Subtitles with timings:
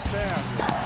[0.00, 0.80] o Sérgio.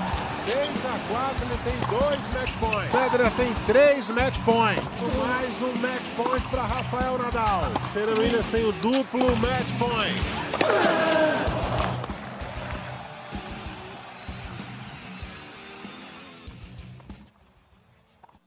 [0.44, 2.90] 6 a 4, ele tem dois match points.
[2.90, 5.16] Pedra tem três match points.
[5.16, 7.62] Mais um match point para Rafael Nadal.
[7.82, 10.20] Serena Williams tem o duplo match point.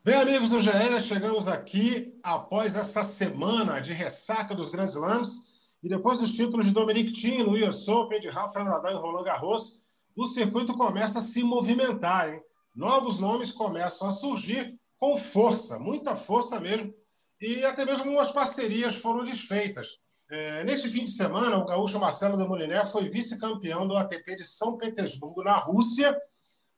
[0.03, 5.47] Bem, amigos do GE, chegamos aqui após essa semana de ressaca dos grandes slams
[5.83, 9.23] e depois dos títulos de Dominic Thiem no US Open, de Rafael Nadal e Roland
[9.23, 9.79] Garros,
[10.17, 12.33] o circuito começa a se movimentar.
[12.33, 12.41] Hein?
[12.75, 16.91] Novos nomes começam a surgir com força, muita força mesmo,
[17.39, 19.89] e até mesmo algumas parcerias foram desfeitas.
[20.29, 24.45] É, neste fim de semana, o gaúcho Marcelo de Moliner foi vice-campeão do ATP de
[24.45, 26.19] São Petersburgo, na Rússia,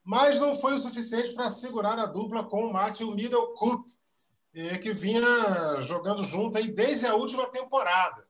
[0.04, 3.84] mas não foi o suficiente para segurar a dupla com o Matthew Middlecup,
[4.54, 8.29] eh, que vinha jogando junto aí desde a última temporada.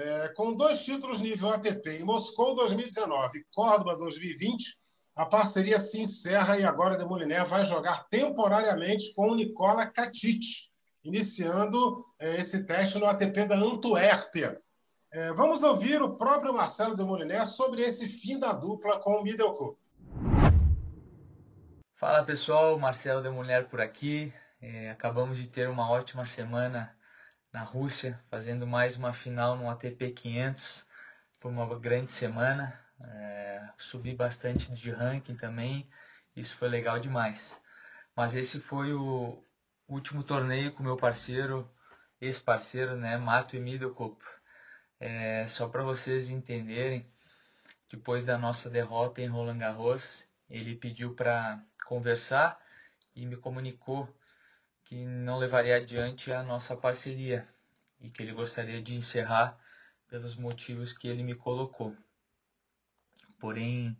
[0.00, 4.78] É, com dois títulos nível ATP em Moscou 2019 e Córdoba 2020,
[5.16, 10.40] a parceria se encerra e agora a Demoliner vai jogar temporariamente com o Nicola Katic,
[11.02, 14.62] iniciando é, esse teste no ATP da Antuérpia.
[15.12, 19.76] É, vamos ouvir o próprio Marcelo Demoliner sobre esse fim da dupla com o Middlecup.
[21.96, 24.32] Fala pessoal, Marcelo de Mulher por aqui.
[24.62, 26.96] É, acabamos de ter uma ótima semana
[27.52, 30.86] na Rússia, fazendo mais uma final no ATP 500.
[31.40, 32.78] Foi uma grande semana.
[33.00, 35.88] É, subi bastante de ranking também.
[36.36, 37.62] Isso foi legal demais.
[38.14, 39.42] Mas esse foi o
[39.88, 41.70] último torneio com meu parceiro,
[42.20, 44.22] ex-parceiro, né, Mato e Middlecop.
[45.00, 47.10] É, só para vocês entenderem,
[47.88, 52.60] depois da nossa derrota em Roland Garros, ele pediu para conversar
[53.14, 54.08] e me comunicou
[54.88, 57.46] que não levaria adiante a nossa parceria
[58.00, 59.58] e que ele gostaria de encerrar
[60.08, 61.94] pelos motivos que ele me colocou.
[63.38, 63.94] Porém,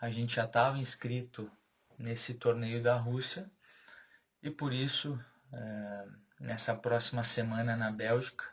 [0.00, 1.50] a gente já estava inscrito
[1.98, 3.50] nesse torneio da Rússia
[4.40, 5.18] e por isso,
[5.52, 6.06] é,
[6.38, 8.44] nessa próxima semana na Bélgica,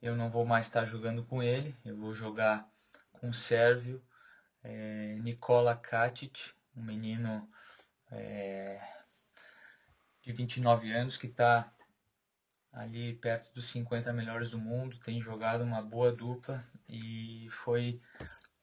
[0.00, 2.64] eu não vou mais estar jogando com ele, eu vou jogar
[3.10, 4.00] com o sérvio
[4.62, 7.50] é, Nikola Katic, um menino
[8.12, 8.80] é,
[10.22, 11.72] de 29 anos que está
[12.72, 18.00] ali perto dos 50 melhores do mundo, tem jogado uma boa dupla e foi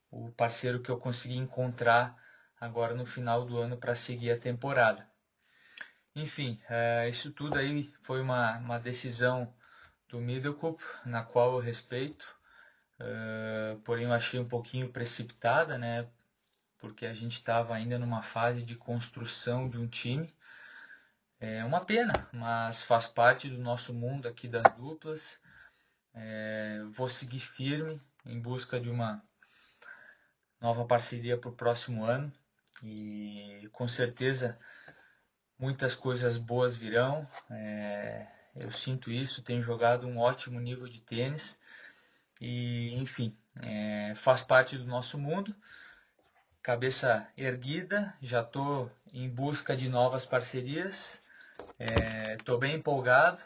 [0.10, 2.16] o parceiro que eu consegui encontrar
[2.60, 5.08] agora no final do ano para seguir a temporada.
[6.16, 9.54] Enfim, é, isso tudo aí foi uma, uma decisão
[10.08, 12.26] do Middlecup, na qual eu respeito,
[13.00, 16.08] é, porém eu achei um pouquinho precipitada, né?
[16.78, 20.34] porque a gente estava ainda numa fase de construção de um time.
[21.40, 25.40] É uma pena, mas faz parte do nosso mundo aqui das duplas.
[26.14, 29.24] É, vou seguir firme em busca de uma
[30.60, 32.34] nova parceria para o próximo ano
[32.82, 34.58] e com certeza
[35.60, 37.28] muitas coisas boas virão.
[37.52, 41.62] É, eu sinto isso, tenho jogado um ótimo nível de tênis
[42.42, 45.56] e enfim, é, faz parte do nosso mundo
[46.68, 51.24] cabeça erguida, já estou em busca de novas parcerias,
[52.38, 53.42] estou é, bem empolgado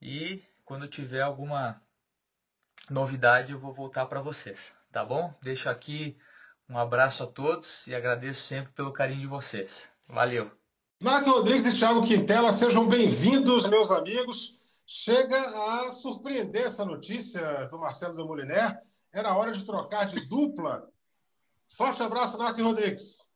[0.00, 1.80] e quando tiver alguma
[2.88, 5.34] novidade eu vou voltar para vocês, tá bom?
[5.42, 6.16] Deixo aqui
[6.68, 9.90] um abraço a todos e agradeço sempre pelo carinho de vocês.
[10.08, 10.50] Valeu!
[11.00, 14.58] Marco Rodrigues e Thiago Quintela, sejam bem-vindos, meus amigos.
[14.86, 18.80] Chega a surpreender essa notícia do Marcelo de Moliner.
[19.12, 20.90] Era hora de trocar de dupla
[21.76, 23.30] Forte abraço, Narco Rodrigues.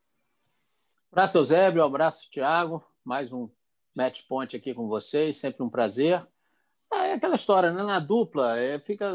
[1.09, 1.83] Abraço, Eusébio.
[1.83, 2.83] Abraço, Thiago.
[3.03, 3.49] Mais um
[3.95, 5.37] match point aqui com vocês.
[5.37, 6.25] Sempre um prazer.
[6.91, 7.83] É aquela história, né?
[7.83, 9.11] Na dupla, é, fica.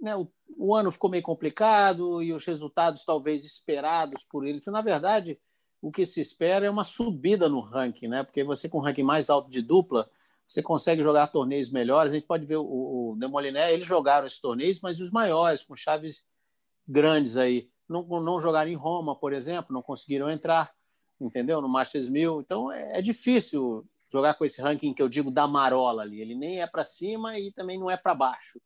[0.00, 4.60] Né, o, o, ano ficou meio complicado e os resultados talvez esperados por ele.
[4.60, 5.38] Que, na verdade,
[5.82, 8.22] o que se espera é uma subida no ranking, né?
[8.22, 10.10] Porque você, com o ranking mais alto de dupla,
[10.48, 12.12] você consegue jogar torneios melhores.
[12.12, 12.64] A gente pode ver o,
[13.12, 16.24] o Demoliné, eles jogaram esses torneios, mas os maiores, com chaves
[16.88, 20.72] grandes aí não, não jogaram em Roma, por exemplo, não conseguiram entrar,
[21.20, 21.60] entendeu?
[21.60, 22.40] No Masters 1000.
[22.40, 26.20] Então é, é difícil jogar com esse ranking que eu digo da marola ali.
[26.20, 28.60] Ele nem é para cima e também não é para baixo,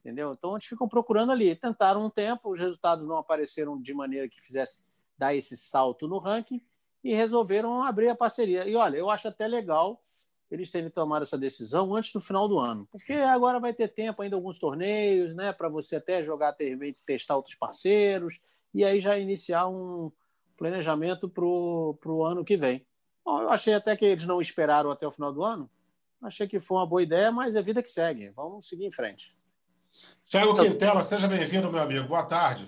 [0.00, 0.32] entendeu?
[0.32, 1.54] Então eles ficam procurando ali.
[1.54, 4.82] Tentaram um tempo, os resultados não apareceram de maneira que fizesse
[5.16, 6.60] dar esse salto no ranking
[7.02, 8.68] e resolveram abrir a parceria.
[8.68, 10.00] E olha, eu acho até legal
[10.50, 14.20] eles terem tomado essa decisão antes do final do ano, porque agora vai ter tempo
[14.20, 16.54] ainda alguns torneios, né, para você até jogar,
[17.06, 18.38] testar outros parceiros
[18.74, 20.12] e aí já iniciar um
[20.62, 22.86] planejamento para o ano que vem.
[23.24, 25.68] Bom, eu achei até que eles não esperaram até o final do ano.
[26.22, 28.30] Achei que foi uma boa ideia, mas é vida que segue.
[28.30, 29.34] Vamos seguir em frente.
[30.28, 32.06] Thiago Quintela, seja bem-vindo, meu amigo.
[32.06, 32.66] Boa tarde.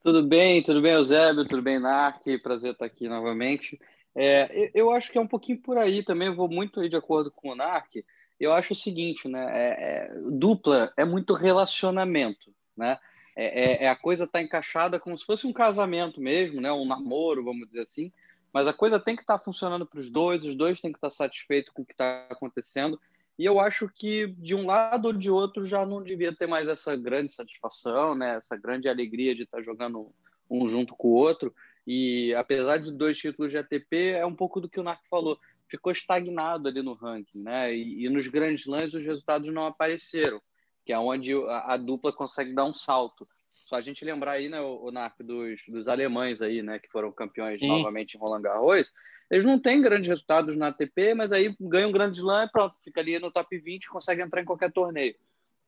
[0.00, 3.80] Tudo bem, tudo bem, Eusébio, tudo bem, Narc, prazer estar aqui novamente.
[4.14, 7.32] É, eu acho que é um pouquinho por aí também, vou muito aí de acordo
[7.32, 7.96] com o Narc.
[8.38, 9.44] Eu acho o seguinte, né?
[9.50, 12.96] É, é, dupla é muito relacionamento, né?
[13.40, 16.72] É, é, é a coisa tá encaixada como se fosse um casamento mesmo, né?
[16.72, 18.10] Um namoro, vamos dizer assim.
[18.52, 20.98] Mas a coisa tem que estar tá funcionando para os dois, os dois têm que
[20.98, 23.00] estar tá satisfeitos com o que está acontecendo.
[23.38, 26.66] E eu acho que de um lado ou de outro já não devia ter mais
[26.66, 28.38] essa grande satisfação, né?
[28.38, 30.12] Essa grande alegria de estar jogando
[30.50, 31.54] um junto com o outro.
[31.86, 35.38] E apesar de dois títulos de ATP, é um pouco do que o Narco falou.
[35.68, 37.72] Ficou estagnado ali no ranking, né?
[37.72, 40.42] E, e nos grandes lãs os resultados não apareceram,
[40.88, 43.28] que é onde a, a, dupla consegue dar um salto.
[43.52, 46.88] Só a gente lembrar aí, né, o, o Narco, dos, dos alemães aí, né, que
[46.88, 47.68] foram campeões Sim.
[47.68, 48.94] novamente em Roland Garros,
[49.30, 52.74] eles não têm grandes resultados na ATP, mas aí ganham um grande slam e pronto,
[52.82, 55.14] fica ali no top 20 e consegue entrar em qualquer torneio.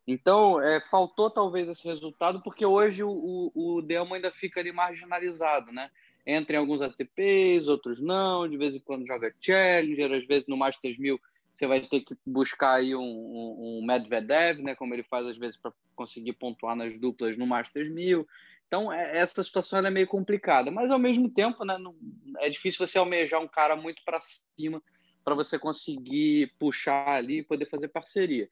[0.06, 4.72] Então, é, faltou talvez esse resultado, porque hoje o, o, o Delmo ainda fica ali
[4.72, 5.90] marginalizado, né?
[6.26, 10.56] Entra em alguns ATPs, outros não, de vez em quando joga Challenger, às vezes no
[10.56, 11.20] Masters 1000
[11.52, 14.74] você vai ter que buscar aí um, um, um Medvedev, né?
[14.74, 18.26] Como ele faz às vezes para conseguir pontuar nas duplas no Masters 1000.
[18.66, 21.92] Então, é, essa situação é meio complicada, mas ao mesmo tempo, né, não,
[22.38, 24.80] é difícil você almejar um cara muito para cima
[25.24, 28.48] para você conseguir puxar ali e poder fazer parceria.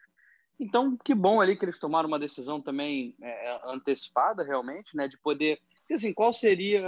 [0.58, 5.16] Então, que bom ali que eles tomaram uma decisão também é, antecipada, realmente, né, de
[5.18, 5.60] poder.
[5.90, 6.82] Assim, qual seria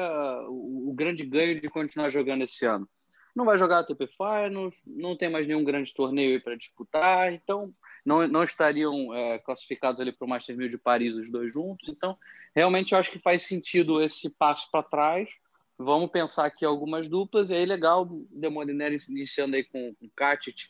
[0.48, 2.88] o, o grande ganho de continuar jogando esse ano?
[3.34, 7.72] Não vai jogar a ATP Finals, não tem mais nenhum grande torneio para disputar, então
[8.04, 11.88] não, não estariam é, classificados ali para o Master 1000 de Paris os dois juntos.
[11.88, 12.16] Então,
[12.54, 15.28] realmente eu acho que faz sentido esse passo para trás.
[15.78, 20.68] Vamos pensar aqui algumas duplas, e aí legal, Demoliner iniciando aí com o Katic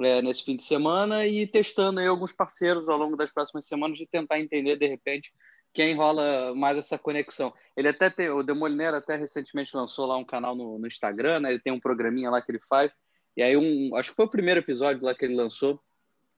[0.00, 3.98] é, nesse fim de semana e testando aí alguns parceiros ao longo das próximas semanas
[3.98, 5.32] de tentar entender, de repente,
[5.76, 7.52] quem rola mais essa conexão.
[7.76, 11.50] Ele até tem, o Demoliner até recentemente lançou lá um canal no, no, Instagram, né?
[11.50, 12.90] Ele tem um programinha lá que ele faz.
[13.36, 15.78] E aí um, acho que foi o primeiro episódio lá que ele lançou.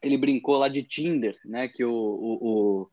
[0.02, 1.68] Ele brincou lá de Tinder, né?
[1.68, 2.90] Que o, o,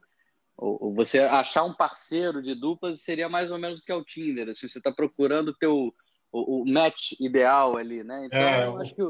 [0.55, 3.95] o, o você achar um parceiro de duplas seria mais ou menos o que é
[3.95, 4.47] o Tinder.
[4.47, 5.91] Assim, você está procurando o teu
[6.31, 8.27] o, o, match ideal ali, né?
[8.27, 9.01] Então é, eu acho que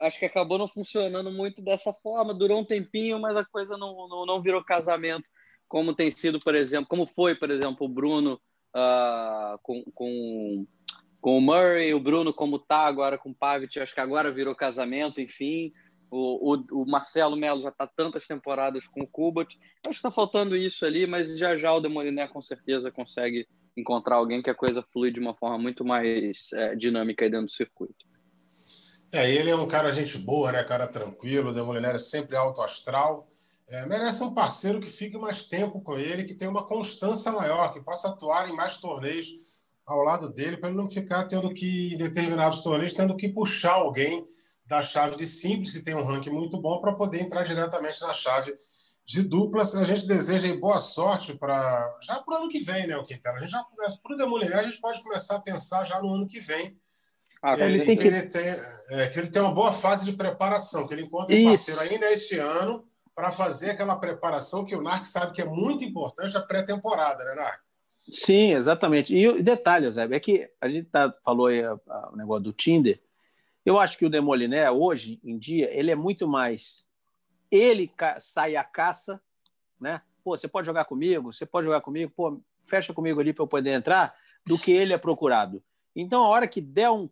[0.00, 2.32] acho que acabou não funcionando muito dessa forma.
[2.32, 5.26] Durou um tempinho, mas a coisa não, não, não virou casamento
[5.68, 8.40] como tem sido, por exemplo, como foi, por exemplo, o Bruno
[8.74, 10.66] uh, com, com,
[11.20, 14.54] com o Murray, o Bruno como tá agora com o Pavic, acho que agora virou
[14.54, 15.72] casamento, enfim.
[16.10, 19.58] O, o, o Marcelo Melo já está tantas temporadas com o Kubat.
[19.84, 24.16] Acho que está faltando isso ali, mas já já o Demoliné com certeza consegue encontrar
[24.16, 27.52] alguém que a coisa flui de uma forma muito mais é, dinâmica aí dentro do
[27.52, 28.06] circuito.
[29.12, 30.62] É, ele é um cara gente boa, né?
[30.64, 33.28] Cara tranquilo, o Demoliné é sempre alto astral.
[33.66, 37.72] É, merece um parceiro que fique mais tempo com ele, que tenha uma constância maior,
[37.72, 39.28] que possa atuar em mais torneios
[39.86, 43.74] ao lado dele, para ele não ficar tendo que, em determinados torneios, tendo que puxar
[43.74, 44.26] alguém
[44.66, 48.14] da chave de simples, que tem um ranking muito bom, para poder entrar diretamente na
[48.14, 48.54] chave
[49.06, 49.74] de duplas.
[49.74, 53.38] A gente deseja boa sorte para já para o ano que vem, né, o Quintana?
[53.38, 56.14] A gente já começa para o Demoliner, a gente pode começar a pensar já no
[56.14, 56.78] ano que vem.
[57.42, 58.06] Ah, ele, ele, tem que...
[58.06, 58.56] ele tem,
[58.88, 62.10] é, que ele tem uma boa fase de preparação, que ele encontra um parceiro ainda
[62.10, 66.42] este ano para fazer aquela preparação que o NARC sabe que é muito importante a
[66.42, 67.64] pré-temporada, né, NARC?
[68.10, 69.16] Sim, exatamente.
[69.16, 72.44] E o detalhe, Zé, é que a gente tá, falou aí a, a, o negócio
[72.44, 73.00] do Tinder.
[73.64, 76.86] Eu acho que o Demoliné, hoje em dia, ele é muito mais.
[77.50, 79.20] Ele sai à caça,
[79.80, 80.02] né?
[80.22, 83.48] Pô, você pode jogar comigo, você pode jogar comigo, pô, fecha comigo ali para eu
[83.48, 85.62] poder entrar, do que ele é procurado.
[85.96, 87.08] Então, a hora que der um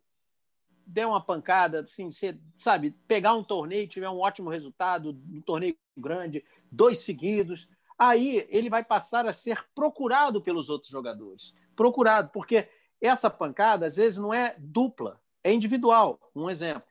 [0.87, 5.77] der uma pancada, assim, você, sabe, pegar um torneio, tiver um ótimo resultado, um torneio
[5.97, 11.55] grande, dois seguidos, aí ele vai passar a ser procurado pelos outros jogadores.
[11.75, 12.69] Procurado, porque
[13.01, 16.19] essa pancada, às vezes, não é dupla, é individual.
[16.35, 16.89] Um exemplo.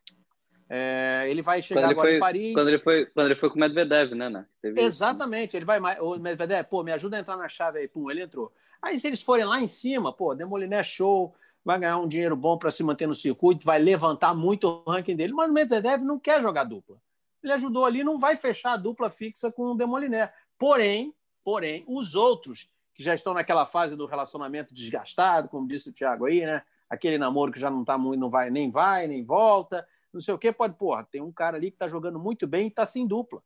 [0.73, 2.53] É, ele vai chegar ele agora foi, em Paris.
[2.53, 4.29] Quando ele, foi, quando ele foi com o Medvedev, né?
[4.29, 4.45] né?
[4.63, 5.49] Exatamente.
[5.49, 5.57] Isso.
[5.57, 5.79] Ele vai.
[5.99, 7.89] O Medvedev, pô, me ajuda a entrar na chave aí.
[7.89, 8.53] Pum, ele entrou.
[8.81, 12.57] Aí, se eles forem lá em cima, pô, Demoliné show, vai ganhar um dinheiro bom
[12.57, 16.19] para se manter no circuito, vai levantar muito o ranking dele, mas o Medvedev não
[16.19, 16.97] quer jogar dupla.
[17.43, 20.31] Ele ajudou ali, não vai fechar a dupla fixa com o Demoliné.
[20.57, 21.13] Porém,
[21.43, 26.25] porém, os outros que já estão naquela fase do relacionamento desgastado, como disse o Thiago
[26.25, 26.61] aí, né?
[26.89, 30.33] Aquele namoro que já não está muito, não vai, nem vai, nem volta, não sei
[30.33, 32.85] o quê, pode, porra, tem um cara ali que está jogando muito bem e está
[32.85, 33.41] sem dupla.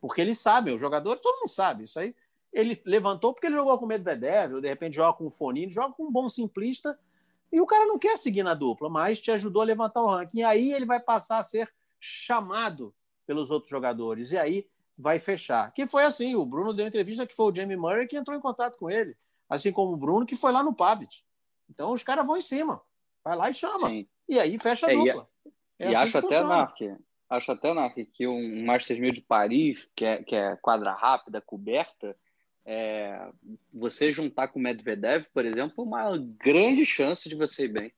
[0.00, 2.14] Porque eles sabem, os jogadores, todo mundo sabe isso aí.
[2.52, 5.72] Ele levantou porque ele jogou com o Medvedev, ou de repente joga com o Fonini,
[5.72, 6.96] joga com um bom simplista
[7.52, 10.38] e o cara não quer seguir na dupla, mas te ajudou a levantar o ranking.
[10.38, 12.94] E aí ele vai passar a ser chamado
[13.26, 14.32] pelos outros jogadores.
[14.32, 15.72] E aí vai fechar.
[15.72, 18.40] Que foi assim: o Bruno deu entrevista que foi o Jamie Murray que entrou em
[18.40, 19.16] contato com ele.
[19.48, 21.22] assim como o Bruno, que foi lá no Pavic.
[21.68, 22.80] Então os caras vão em cima.
[23.22, 23.88] Vai lá e chama.
[23.88, 24.08] Sim.
[24.28, 25.28] E aí fecha a é, dupla.
[25.78, 26.80] É, e, assim acho, até, Narc,
[27.28, 31.40] acho até, Narc, que um Masters 1000 de Paris, que é, que é quadra rápida,
[31.40, 32.16] coberta,
[32.64, 33.28] é,
[33.72, 36.10] você juntar com o Medvedev, por exemplo, uma
[36.42, 37.92] grande chance de você ir bem.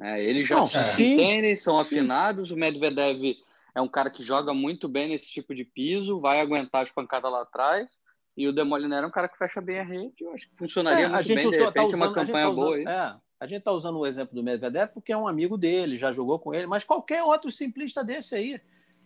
[0.00, 1.96] É, eles já Não, se entendem, são sim.
[1.96, 2.50] afinados.
[2.50, 3.36] O Medvedev
[3.74, 7.30] é um cara que joga muito bem nesse tipo de piso, vai aguentar as pancadas
[7.30, 7.88] lá atrás.
[8.36, 10.14] E o Demoliner é um cara que fecha bem a rede.
[10.20, 12.52] Eu acho que funcionaria é, muito bem, de tá repente, tá usando, uma campanha tá
[12.52, 12.84] boa aí.
[12.84, 16.10] É, a gente está usando o exemplo do Medvedev porque é um amigo dele, já
[16.12, 18.60] jogou com ele, mas qualquer outro simplista desse aí.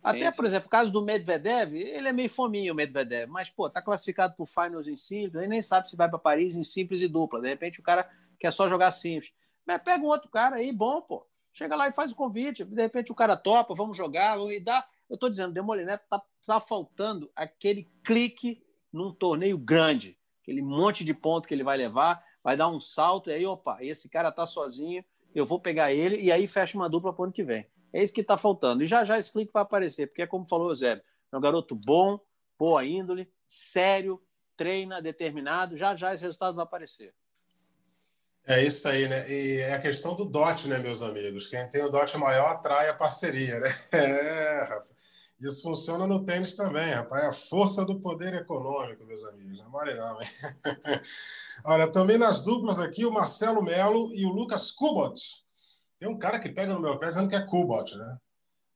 [0.07, 3.69] Até, por exemplo, o caso do Medvedev, ele é meio fominho, o Medvedev, mas, pô,
[3.69, 6.63] tá classificado para o Finals em simples, ele nem sabe se vai para Paris em
[6.63, 7.41] simples e dupla.
[7.41, 8.09] De repente o cara
[8.39, 9.33] quer só jogar simples.
[9.67, 11.27] Mas pega um outro cara aí, bom, pô.
[11.53, 12.65] Chega lá e faz o convite.
[12.65, 14.85] De repente o cara topa, vamos jogar, e dá.
[15.09, 21.13] Eu estou dizendo, Demolineto tá, tá faltando aquele clique num torneio grande, aquele monte de
[21.13, 24.47] ponto que ele vai levar, vai dar um salto, e aí, opa, esse cara tá
[24.47, 27.67] sozinho, eu vou pegar ele, e aí fecha uma dupla para o ano que vem.
[27.97, 28.83] É isso que está faltando.
[28.83, 31.75] E já já clique vai aparecer, porque é como falou o Zé, é um garoto
[31.75, 32.21] bom,
[32.59, 34.23] boa índole, sério,
[34.55, 37.15] treina, determinado, já já esse resultado vai aparecer.
[38.47, 39.27] É isso aí, né?
[39.31, 41.49] E é a questão do DOT, né, meus amigos?
[41.49, 43.69] Quem tem o DOT maior atrai a parceria, né?
[43.93, 44.97] É, rapaz.
[45.41, 47.25] Isso funciona no tênis também, rapaz.
[47.25, 49.59] É a força do poder econômico, meus amigos.
[49.59, 50.29] Não mole não, hein?
[51.65, 55.46] Olha, também nas duplas aqui, o Marcelo Melo e o Lucas Kubot.
[55.99, 58.17] Tem um cara que pega no meu pé dizendo que é Kubot, né?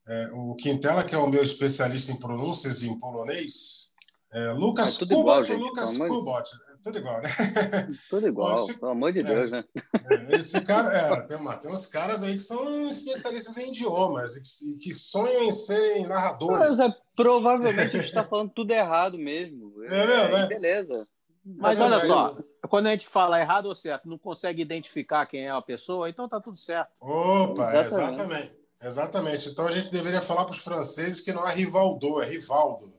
[0.08, 3.90] É, o Quintela, que é o meu especialista em pronúncias em polonês.
[4.32, 6.50] É, Lucas é Kubot, Lucas Kubot
[6.82, 7.24] tudo igual, né?
[8.08, 9.64] Tudo igual, Bom, esse, pelo amor de Deus, né?
[10.10, 14.36] É, esse cara, é, tem, uma, tem uns caras aí que são especialistas em idiomas
[14.36, 16.58] e que, que sonham em serem narradores.
[16.58, 19.82] Mas é, provavelmente a gente está falando tudo errado mesmo.
[19.84, 20.46] É, mesmo, né?
[20.46, 21.08] Beleza.
[21.44, 22.36] Mas olha só,
[22.68, 26.28] quando a gente fala errado ou certo, não consegue identificar quem é a pessoa, então
[26.28, 26.90] tá tudo certo.
[27.00, 28.14] Opa, exatamente.
[28.14, 28.60] exatamente.
[28.82, 29.48] Exatamente.
[29.48, 32.92] Então a gente deveria falar para os franceses que não é Rivaldo, é Rivaldo.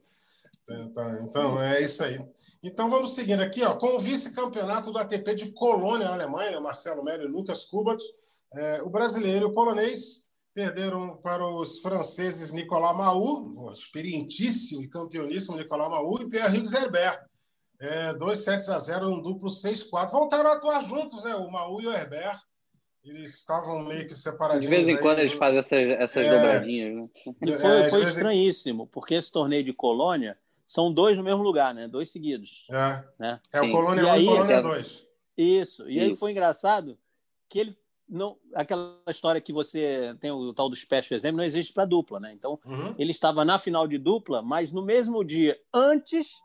[0.69, 2.23] Então, então é isso aí.
[2.63, 7.03] Então vamos seguindo aqui, ó, com o vice-campeonato do ATP de Colônia, na Alemanha, Marcelo
[7.03, 8.01] Melo e Lucas Kubat,
[8.53, 15.57] é, o brasileiro e o polonês perderam para os franceses Nicolas Mahou, experientíssimo e campeoníssimo
[15.57, 17.25] Nicolas Mahou, e Pierre-Hugues Herbert.
[17.81, 20.11] É, dois sets a zero, um duplo 6-4.
[20.11, 21.33] Voltaram a atuar juntos, né?
[21.33, 22.39] O Mahou e o Herbert.
[23.03, 24.69] Eles estavam meio que separadinhos.
[24.69, 26.95] De vez em quando eles fazem essas, essas é, dobradinhas.
[26.95, 27.05] Né?
[27.47, 31.73] E foi, é, foi estranhíssimo, porque esse torneio de Colônia são dois no mesmo lugar,
[31.73, 31.87] né?
[31.87, 32.67] Dois seguidos.
[32.69, 33.39] É, né?
[33.51, 35.07] é o Colônia 1 e, aí, o Colônia 2.
[35.35, 35.89] Isso.
[35.89, 36.99] E aí foi engraçado
[37.49, 41.73] que ele não aquela história que você tem o tal do special exemplo não existe
[41.73, 42.31] para dupla, né?
[42.33, 42.93] Então uhum.
[42.99, 46.35] ele estava na final de dupla, mas no mesmo dia antes,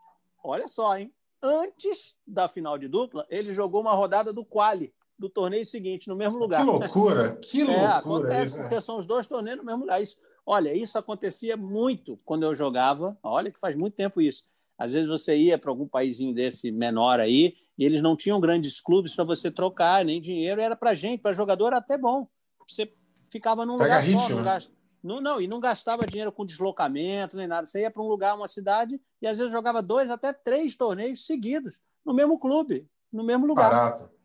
[0.42, 1.12] olha só, hein?
[1.42, 6.16] Antes da final de dupla, ele jogou uma rodada do quali do torneio seguinte no
[6.16, 6.60] mesmo lugar.
[6.60, 7.36] Que loucura!
[7.36, 7.82] Que é, loucura!
[7.82, 8.62] É, acontece isso, né?
[8.62, 10.00] porque são os dois torneios no mesmo lugar.
[10.02, 10.16] Isso
[10.46, 13.18] Olha, isso acontecia muito quando eu jogava.
[13.20, 14.44] Olha que faz muito tempo isso.
[14.78, 18.80] Às vezes você ia para algum paísinho desse menor aí e eles não tinham grandes
[18.80, 20.60] clubes para você trocar, nem dinheiro.
[20.60, 22.28] Era para gente, para jogador era até bom.
[22.68, 22.92] Você
[23.28, 24.34] ficava num Pega lugar ritmo, só.
[24.36, 24.42] Né?
[24.44, 24.70] gast...
[25.06, 27.66] não, não, e não gastava dinheiro com deslocamento nem nada.
[27.66, 31.24] Você ia para um lugar, uma cidade, e às vezes jogava dois, até três torneios
[31.24, 33.70] seguidos no mesmo clube, no mesmo lugar.
[33.70, 34.16] Barato.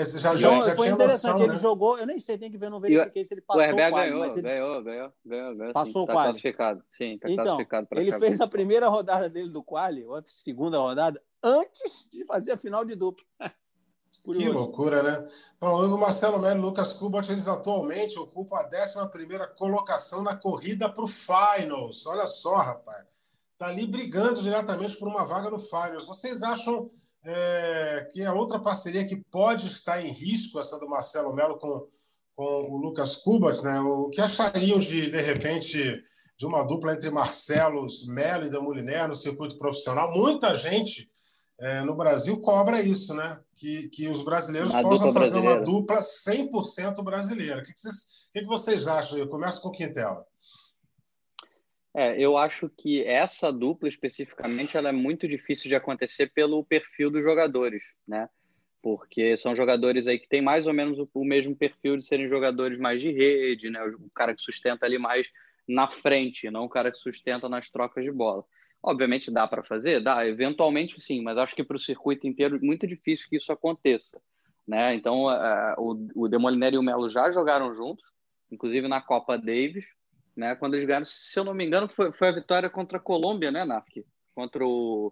[0.00, 1.60] Esse já, já, já foi interessante, noção, ele né?
[1.60, 3.96] jogou, eu nem sei, tem que ver, não verifiquei se ele passou o, quadro.
[3.96, 5.72] Ganhou, mas ele ganhou, ganhou, ganhou, ganhou.
[5.74, 6.30] Passou sim, o tá quadro.
[6.30, 10.22] classificado, sim, tá então, classificado ele fez a primeira rodada dele do quali, ou a
[10.26, 13.24] segunda rodada, antes de fazer a final de duplo.
[14.32, 15.28] que loucura, né?
[15.60, 21.04] O Marcelo Melo e Lucas Kubot, eles atualmente ocupam a 11 colocação na corrida para
[21.04, 22.06] o Finals.
[22.06, 23.04] Olha só, rapaz.
[23.58, 26.06] Tá ali brigando diretamente por uma vaga no Finals.
[26.06, 26.90] Vocês acham
[27.22, 31.86] é, que é outra parceria que pode estar em risco, essa do Marcelo Melo com,
[32.34, 33.78] com o Lucas Kubat, né?
[33.80, 36.02] O que achariam de, de repente,
[36.38, 40.12] de uma dupla entre Marcelo Melo e da Muliner no circuito profissional?
[40.16, 41.10] Muita gente
[41.58, 43.40] é, no Brasil cobra isso, né?
[43.54, 45.56] Que, que os brasileiros uma possam fazer brasileira.
[45.58, 47.60] uma dupla 100% brasileira.
[47.60, 49.18] O que, que, vocês, o que, que vocês acham?
[49.18, 50.26] Eu começo com o Quintela.
[51.96, 57.08] É, eu acho que essa dupla especificamente ela é muito difícil de acontecer pelo perfil
[57.08, 58.28] dos jogadores, né?
[58.82, 62.26] Porque são jogadores aí que têm mais ou menos o, o mesmo perfil de serem
[62.26, 63.80] jogadores mais de rede, né?
[63.84, 65.28] O, o cara que sustenta ali mais
[65.68, 68.44] na frente, não o cara que sustenta nas trocas de bola.
[68.86, 72.60] Obviamente dá para fazer, dá, eventualmente sim, mas acho que para o circuito inteiro é
[72.60, 74.20] muito difícil que isso aconteça,
[74.68, 74.94] né?
[74.94, 78.04] Então uh, o, o Demoliner e o Melo já jogaram juntos,
[78.52, 79.86] inclusive na Copa Davis,
[80.36, 80.54] né?
[80.54, 83.50] Quando eles ganharam, se eu não me engano, foi, foi a vitória contra a Colômbia,
[83.50, 84.04] né, Narc?
[84.34, 85.10] Contra o,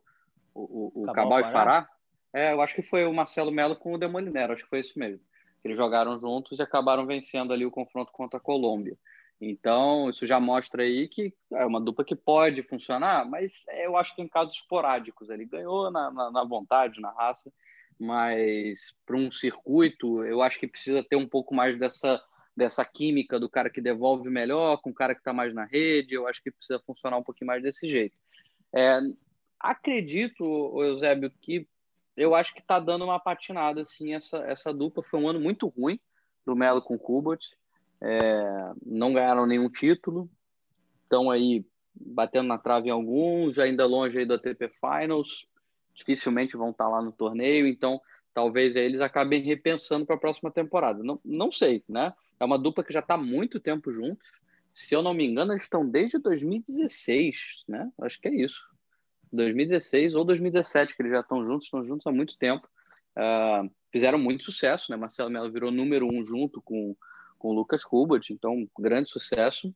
[0.55, 1.89] o, o Cabal, Cabal Fará.
[2.35, 4.99] É, eu acho que foi o Marcelo Melo com o Demolinero, acho que foi isso
[4.99, 5.25] mesmo.
[5.65, 8.99] Eles jogaram juntos e acabaram vencendo ali o confronto contra a Colômbia.
[9.45, 14.15] Então, isso já mostra aí que é uma dupla que pode funcionar, mas eu acho
[14.15, 15.29] que em casos esporádicos.
[15.29, 17.53] Ele ganhou na, na, na vontade, na raça,
[17.99, 22.23] mas para um circuito, eu acho que precisa ter um pouco mais dessa,
[22.57, 26.15] dessa química do cara que devolve melhor com o cara que está mais na rede.
[26.15, 28.17] Eu acho que precisa funcionar um pouquinho mais desse jeito.
[28.73, 29.01] É,
[29.59, 30.45] acredito,
[30.81, 31.67] Eusébio, que
[32.17, 35.03] eu acho que está dando uma patinada assim essa, essa dupla.
[35.03, 35.99] Foi um ano muito ruim
[36.47, 37.45] do Melo com o Kubot
[38.03, 40.29] é, não ganharam nenhum título,
[41.05, 45.47] estão aí batendo na trave em alguns, ainda longe aí da ATP Finals,
[45.95, 48.01] dificilmente vão estar lá no torneio, então
[48.35, 51.03] talvez eles acabem repensando para a próxima temporada.
[51.03, 52.13] Não, não sei, né?
[52.41, 54.27] É uma dupla que já está muito tempo juntos.
[54.73, 57.93] Se eu não me engano, eles estão desde 2016, né?
[58.01, 58.61] Acho que é isso.
[59.33, 62.67] 2016 ou 2017 que eles já estão juntos, estão juntos há muito tempo.
[63.17, 64.97] Uh, fizeram muito sucesso, né?
[64.97, 66.97] Marcelo Melo virou número um junto com
[67.43, 69.75] com o Lucas Kubert, então grande sucesso,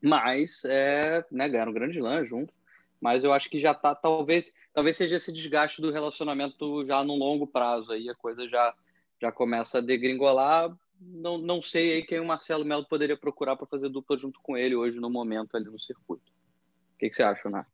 [0.00, 2.56] mas é, né, ganharam um grande lã juntos,
[2.98, 7.14] mas eu acho que já tá, talvez, talvez seja esse desgaste do relacionamento já no
[7.14, 8.74] longo prazo, aí a coisa já,
[9.20, 13.66] já começa a degringolar, não, não sei aí quem o Marcelo Melo poderia procurar para
[13.66, 16.32] fazer dupla junto com ele hoje no momento ali no circuito.
[16.94, 17.66] O que, que você acha, Nath?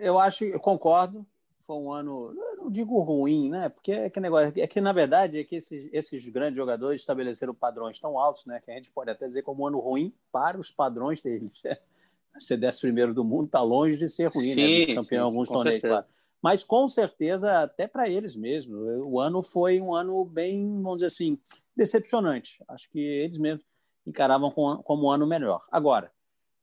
[0.00, 1.24] Eu acho, eu concordo,
[1.60, 2.34] foi um ano,
[2.68, 3.70] não digo ruim, né?
[3.70, 7.54] Porque é que negócio, é que na verdade é que esses, esses grandes jogadores estabeleceram
[7.54, 8.60] padrões tão altos, né?
[8.60, 11.50] Que a gente pode até dizer como um ano ruim para os padrões deles.
[12.38, 14.54] Ser décimo primeiro do mundo está longe de ser ruim, né?
[14.54, 14.76] sim, né?
[14.76, 16.06] Vice-campeão alguns torneios, claro.
[16.40, 21.06] Mas com certeza, até para eles mesmos, o ano foi um ano bem, vamos dizer
[21.06, 21.36] assim,
[21.74, 22.62] decepcionante.
[22.68, 23.64] Acho que eles mesmos
[24.06, 25.64] encaravam como um ano melhor.
[25.68, 26.12] Agora,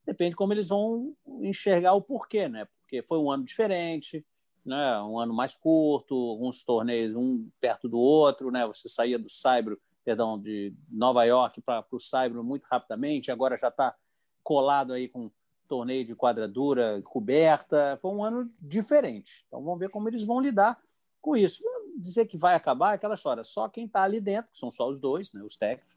[0.05, 2.65] depende como eles vão enxergar o porquê, né?
[2.79, 4.25] Porque foi um ano diferente,
[4.65, 5.01] né?
[5.01, 8.65] um ano mais curto, alguns torneios um perto do outro, né?
[8.65, 13.67] Você saía do Saibro, perdão, de Nova York para o Saibro muito rapidamente, agora já
[13.67, 13.95] está
[14.43, 15.31] colado aí com
[15.67, 17.97] torneio de quadradura coberta.
[18.01, 19.45] Foi um ano diferente.
[19.47, 20.79] Então vamos ver como eles vão lidar
[21.21, 21.63] com isso.
[21.97, 23.43] Dizer que vai acabar é aquela história.
[23.43, 25.95] Só quem está ali dentro, que são só os dois, né, os técnicos,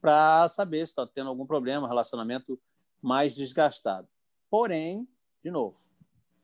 [0.00, 2.58] para saber se está tendo algum problema, relacionamento
[3.02, 4.06] mais desgastado.
[4.50, 5.08] Porém,
[5.42, 5.76] de novo,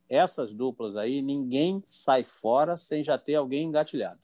[0.09, 4.21] essas duplas aí, ninguém sai fora sem já ter alguém engatilhado.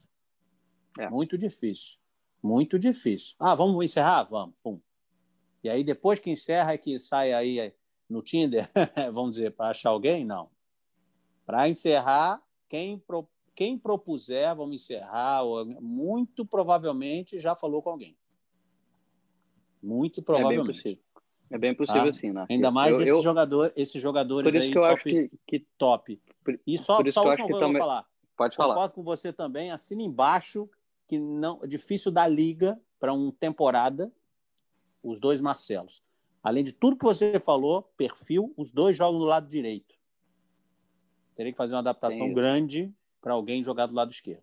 [0.98, 1.08] É.
[1.08, 1.98] Muito difícil.
[2.42, 3.34] Muito difícil.
[3.38, 4.24] Ah, vamos encerrar?
[4.24, 4.54] Vamos.
[4.62, 4.80] Pum.
[5.62, 7.74] E aí, depois que encerra, é que sai aí
[8.08, 8.68] no Tinder,
[9.12, 10.24] vamos dizer, para achar alguém?
[10.24, 10.50] Não.
[11.44, 15.42] Para encerrar, quem, pro, quem propuser, vamos encerrar,
[15.80, 18.16] muito provavelmente já falou com alguém.
[19.82, 21.00] Muito provavelmente.
[21.50, 22.04] É bem possível.
[22.04, 22.12] Tá?
[22.12, 22.46] sim, né?
[22.48, 25.04] Ainda mais eu, esse eu, jogador, esses jogadores por isso aí, que eu top, acho
[25.04, 26.22] que, que top.
[26.66, 28.06] E só, só a última coisa eu vou falar.
[28.36, 28.74] Pode falar.
[28.74, 29.70] Concordo com você também.
[29.70, 30.68] Assina embaixo
[31.06, 34.12] que não é difícil dar liga para uma temporada
[35.02, 36.02] os dois Marcelos.
[36.42, 39.94] Além de tudo que você falou, perfil, os dois jogam do lado direito.
[41.34, 44.42] Teria que fazer uma adaptação grande para alguém jogar do lado esquerdo.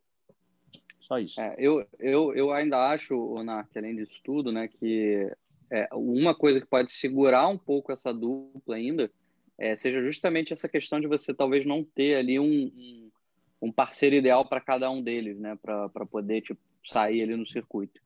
[1.00, 1.40] Só isso.
[1.40, 5.32] É, eu, eu, eu ainda acho, Nark, além disso tudo, né, que
[5.72, 9.12] é, uma coisa que pode segurar um pouco essa dupla ainda
[9.58, 13.10] é, seja justamente essa questão de você talvez não ter ali um, um,
[13.64, 18.00] um parceiro ideal para cada um deles, né, para poder tipo, sair ali no circuito.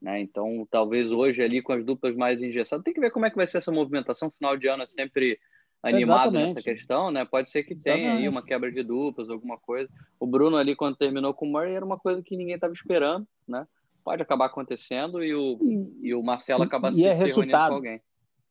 [0.00, 0.20] Né?
[0.20, 3.36] Então, talvez hoje ali com as duplas mais engessadas, tem que ver como é que
[3.36, 4.30] vai ser essa movimentação.
[4.30, 5.40] Final de ano é sempre
[5.82, 6.54] animado Exatamente.
[6.54, 7.24] nessa questão, né?
[7.24, 8.04] Pode ser que Exatamente.
[8.04, 9.90] tenha aí uma quebra de duplas, alguma coisa.
[10.18, 13.26] O Bruno ali, quando terminou com o Murray, era uma coisa que ninguém estava esperando,
[13.46, 13.66] né?
[14.08, 17.68] Pode acabar acontecendo e o, e, e o Marcelo acaba se, é se resultado.
[17.68, 18.00] com alguém.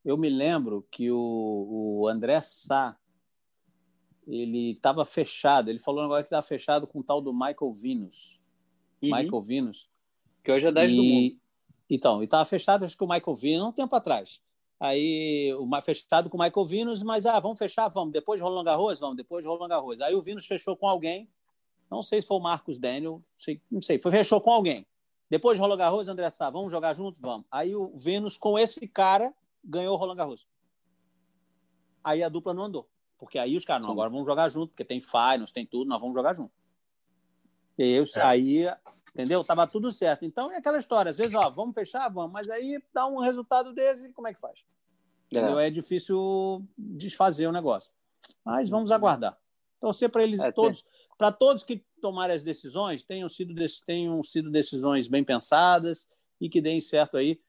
[0.06, 2.96] Eu me lembro que o, o André Sá,
[4.28, 8.46] ele estava fechado, ele falou agora que estava fechado com o tal do Michael Venus.
[9.02, 9.10] Uhum.
[9.10, 9.90] Michael Venus.
[10.44, 11.42] Que hoje é 10 e, do mundo.
[11.90, 14.40] Então, e estava fechado, acho que o Michael Venus, um tempo atrás
[14.80, 18.64] aí o fechado com o Michael Vinus, mas ah, vamos fechar, vamos, depois de Roland
[18.64, 20.00] Garros, vamos, depois de Roland Garros.
[20.02, 21.28] Aí o Vinus fechou com alguém,
[21.90, 24.86] não sei se foi o Marcos Daniel, não sei, não sei foi, fechou com alguém.
[25.30, 27.20] Depois de Roland Garros, André Sá, vamos jogar junto?
[27.20, 27.46] Vamos.
[27.52, 30.48] Aí o Vinus com esse cara ganhou o Roland Garros.
[32.04, 34.86] Aí a dupla não andou, porque aí os caras, não, agora vamos jogar junto, porque
[34.86, 36.54] tem finals, tem tudo, nós vamos jogar junto.
[37.78, 38.22] E eu, é.
[38.22, 38.66] aí,
[39.12, 39.44] entendeu?
[39.44, 40.24] Tava tudo certo.
[40.24, 43.74] Então é aquela história, às vezes, ó, vamos fechar, vamos, mas aí dá um resultado
[43.74, 44.64] desse, como é que faz?
[45.34, 47.92] É, é difícil desfazer o negócio.
[48.46, 49.38] Mas vamos aguardar.
[49.80, 50.86] Torcer para eles é, todos,
[51.18, 53.54] para todos que tomarem as decisões, tenham sido,
[53.86, 56.08] tenham sido decisões bem pensadas
[56.40, 57.40] e que deem certo aí.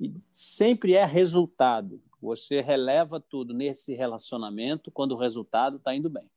[0.00, 2.02] E sempre é resultado.
[2.20, 6.28] Você releva tudo nesse relacionamento quando o resultado está indo bem.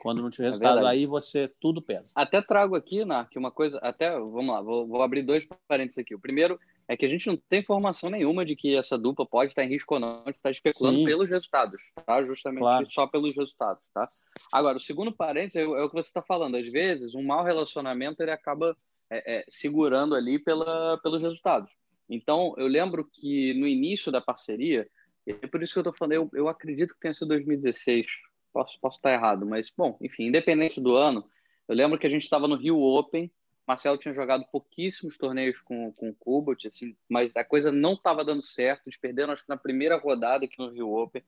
[0.00, 2.12] Quando não tiver é resultado é aí, você tudo pesa.
[2.14, 6.14] Até trago aqui, Nark, uma coisa, até, vamos lá, vou, vou abrir dois parênteses aqui.
[6.14, 6.58] O primeiro
[6.90, 9.68] é que a gente não tem informação nenhuma de que essa dupla pode estar em
[9.68, 11.04] risco ou não, a gente está especulando Sim.
[11.04, 12.20] pelos resultados, tá?
[12.24, 12.90] Justamente claro.
[12.90, 14.08] só pelos resultados, tá?
[14.52, 16.56] Agora, o segundo parênteses é, é o que você está falando.
[16.56, 18.76] Às vezes, um mau relacionamento ele acaba
[19.08, 21.70] é, é, segurando ali pela, pelos resultados.
[22.08, 24.88] Então, eu lembro que no início da parceria,
[25.24, 28.04] e é por isso que eu estou falando, eu, eu acredito que tenha sido 2016,
[28.52, 31.24] posso, posso estar errado, mas, bom, enfim, independente do ano,
[31.68, 33.30] eu lembro que a gente estava no Rio Open,
[33.70, 38.24] Marcelo tinha jogado pouquíssimos torneios com, com o Kubot, assim, mas a coisa não estava
[38.24, 41.22] dando certo, eles perderam, acho que na primeira rodada aqui no Rio Open,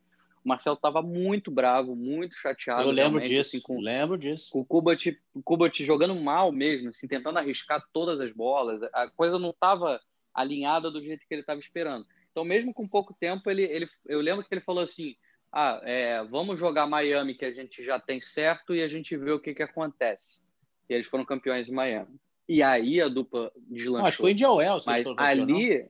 [0.45, 2.83] o Marcelo estava muito bravo, muito chateado.
[2.83, 4.51] Eu lembro disso, assim, com, lembro disso.
[4.51, 9.09] Com o Kubot, o Kubot jogando mal mesmo, assim, tentando arriscar todas as bolas, a
[9.09, 10.01] coisa não estava
[10.35, 12.05] alinhada do jeito que ele estava esperando.
[12.33, 15.15] Então, mesmo com pouco tempo, ele, ele, eu lembro que ele falou assim:
[15.53, 19.31] ah, é, vamos jogar Miami, que a gente já tem certo, e a gente vê
[19.31, 20.41] o que, que acontece.
[20.89, 22.19] E eles foram campeões em Miami.
[22.49, 24.03] E aí a dupla deslanchou.
[24.03, 24.85] Mas foi Indian Wells.
[24.87, 25.89] Mas ali...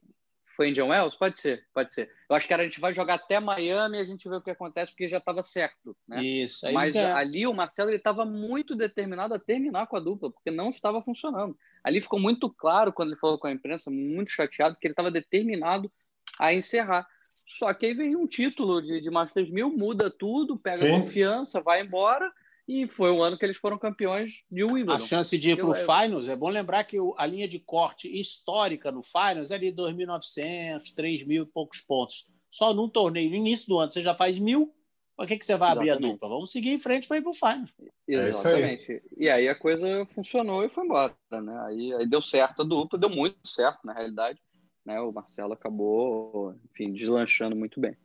[0.55, 1.17] Foi Indian Wells?
[1.17, 2.11] Pode ser, pode ser.
[2.29, 4.41] Eu acho que era, a gente vai jogar até Miami e a gente vê o
[4.41, 5.97] que acontece, porque já estava certo.
[6.07, 6.23] Né?
[6.23, 6.71] Isso.
[6.73, 11.03] Mas ali o Marcelo estava muito determinado a terminar com a dupla, porque não estava
[11.03, 11.57] funcionando.
[11.83, 15.11] Ali ficou muito claro, quando ele falou com a imprensa, muito chateado, que ele estava
[15.11, 15.91] determinado
[16.39, 17.07] a encerrar.
[17.47, 21.01] Só que aí vem um título de, de Masters 1000, muda tudo, pega Sim.
[21.01, 22.31] confiança, vai embora.
[22.67, 24.93] E foi o ano que eles foram campeões de Wimbledon.
[24.93, 28.09] A chance de ir para o Finals, é bom lembrar que a linha de corte
[28.09, 32.27] histórica no Finals é de 2.900, 3.000 e poucos pontos.
[32.51, 34.73] Só num torneio, no início do ano, você já faz mil,
[35.17, 35.93] para que, que você vai Exatamente.
[35.93, 36.29] abrir a dupla?
[36.29, 37.75] Vamos seguir em frente para ir para o Finals.
[38.07, 38.93] Exatamente.
[38.93, 41.15] É e aí a coisa funcionou e foi embora.
[41.31, 41.65] Né?
[41.67, 44.39] Aí, aí deu certo a dupla, deu muito certo, na realidade
[44.85, 47.97] né, o Marcelo acabou, enfim, deslanchando muito bem.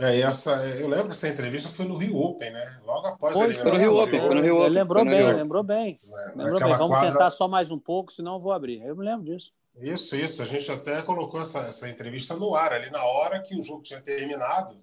[0.00, 2.80] É, essa, eu lembro que essa entrevista foi no Rio Open, né?
[2.84, 4.66] Logo após foi, a foi no Rio Open, foi no Rio Open.
[4.66, 5.98] Ele lembrou bem, lembrou bem.
[6.04, 6.76] É, lembrou bem.
[6.76, 7.12] Vamos quadra...
[7.12, 8.82] tentar só mais um pouco, senão eu vou abrir.
[8.82, 9.52] Eu me lembro disso.
[9.76, 10.42] Isso, isso.
[10.42, 13.82] A gente até colocou essa, essa entrevista no ar, ali na hora que o jogo
[13.82, 14.76] tinha terminado.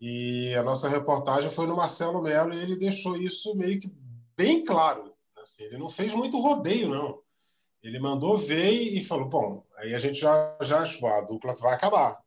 [0.00, 3.92] E a nossa reportagem foi no Marcelo Melo e ele deixou isso meio que
[4.36, 5.12] bem claro.
[5.42, 7.18] Assim, ele não fez muito rodeio, não.
[7.82, 11.74] Ele mandou ver e falou: bom, aí a gente já, já achou, a dupla vai
[11.74, 12.20] acabar.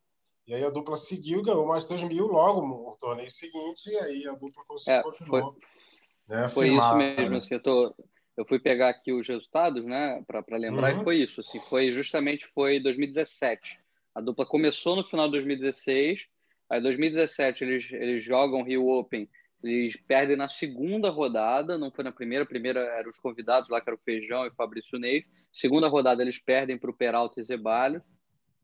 [0.46, 4.28] E aí a dupla seguiu, ganhou mais 3 mil logo no torneio seguinte, e aí
[4.28, 5.52] a dupla é, continuou.
[5.52, 7.30] Foi, né, foi isso mesmo.
[7.30, 7.38] Né?
[7.38, 7.94] Assim, eu, tô,
[8.36, 11.00] eu fui pegar aqui os resultados, né, para lembrar, uhum.
[11.00, 11.40] e foi isso.
[11.40, 13.78] Assim, foi justamente foi 2017.
[14.14, 16.26] A dupla começou no final de 2016,
[16.68, 19.28] aí 2017 eles, eles jogam Rio Open
[19.62, 22.42] eles perdem na segunda rodada, não foi na primeira.
[22.44, 25.26] A primeira eram os convidados lá, que era o Feijão e o Fabrício Neif.
[25.52, 28.02] Segunda rodada, eles perdem para o Peralta e Zebalho.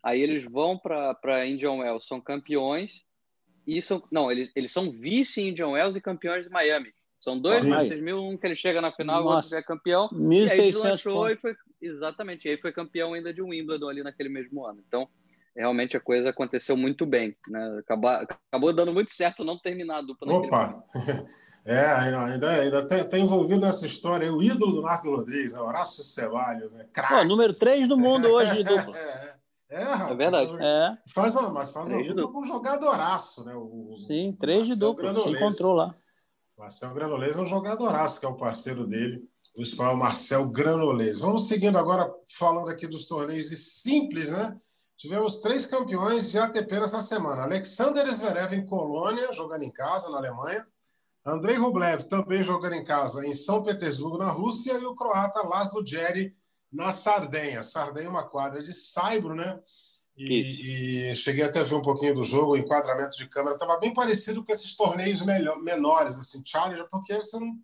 [0.02, 3.02] Aí eles vão para Indian Wells, são campeões.
[3.66, 6.92] E são, não, eles, eles são vice Indian Wells e campeões de Miami.
[7.20, 10.08] São dois Masters mil, um que ele chega na final, o outro é campeão.
[10.10, 14.66] 1.600 e aí foi Exatamente, e aí foi campeão ainda de Wimbledon ali naquele mesmo
[14.66, 14.82] ano.
[14.86, 15.08] Então,
[15.54, 17.36] realmente a coisa aconteceu muito bem.
[17.48, 17.78] Né?
[17.80, 20.32] Acabou, acabou dando muito certo não terminar a dupla.
[20.32, 20.84] Opa!
[21.66, 25.60] É, ainda, ainda está tá envolvido nessa história o ídolo do Marco Rodrigues, né?
[25.60, 26.72] Horácio Ceballos.
[26.72, 26.86] Né?
[27.06, 28.94] Pô, número 3 do mundo hoje de dupla.
[29.70, 30.56] É, é, rapaz, é verdade.
[30.60, 30.98] É.
[31.12, 33.54] Faz uma, mas faz uma dupla com um jogadoraço, né?
[33.54, 35.94] O, Sim, três de dupla, se encontrou lá.
[36.56, 39.22] Marcel Granolês é um jogadoraço, que é o parceiro dele,
[39.56, 41.20] o espanhol Marcel Granolês.
[41.20, 43.48] Vamos seguindo agora, falando aqui dos torneios
[43.80, 44.56] simples, né?
[44.96, 47.42] Tivemos três campeões de ATP nessa semana.
[47.42, 50.66] Alexander Zverev em Colônia, jogando em casa, na Alemanha.
[51.24, 54.72] Andrei Rublev também jogando em casa em São Petersburgo, na Rússia.
[54.72, 56.34] E o croata Laszlo Djeri
[56.72, 57.62] na Sardenha.
[57.62, 59.58] Sardenha é uma quadra de saibro, né?
[60.16, 63.78] E, e, cheguei até a ver um pouquinho do jogo, o enquadramento de câmera estava
[63.78, 67.56] bem parecido com esses torneios melhor, menores, assim, Challenger, porque você não,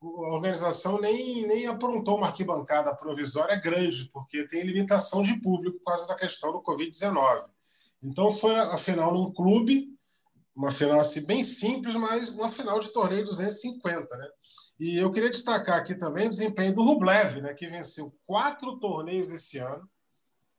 [0.00, 5.84] a organização nem, nem aprontou uma arquibancada provisória grande, porque tem limitação de público por
[5.86, 7.44] causa da questão do Covid-19.
[8.04, 9.88] Então foi a final num clube,
[10.56, 14.28] uma final assim, bem simples, mas uma final de torneio 250, né?
[14.80, 19.30] E eu queria destacar aqui também o desempenho do Rublev, né, que venceu quatro torneios
[19.30, 19.86] esse ano.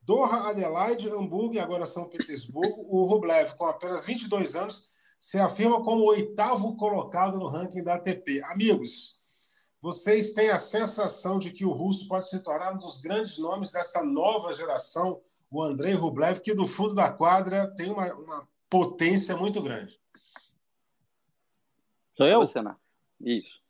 [0.00, 2.86] Doha, Adelaide, Hamburgo e agora São Petersburgo.
[2.88, 7.94] O Rublev, com apenas 22 anos, se afirma como o oitavo colocado no ranking da
[7.94, 8.40] ATP.
[8.44, 9.18] Amigos,
[9.80, 13.72] vocês têm a sensação de que o russo pode se tornar um dos grandes nomes
[13.72, 19.36] dessa nova geração, o Andrei Rublev, que do fundo da quadra tem uma, uma potência
[19.36, 20.00] muito grande.
[22.16, 22.40] Sou eu?
[23.20, 23.61] Isso.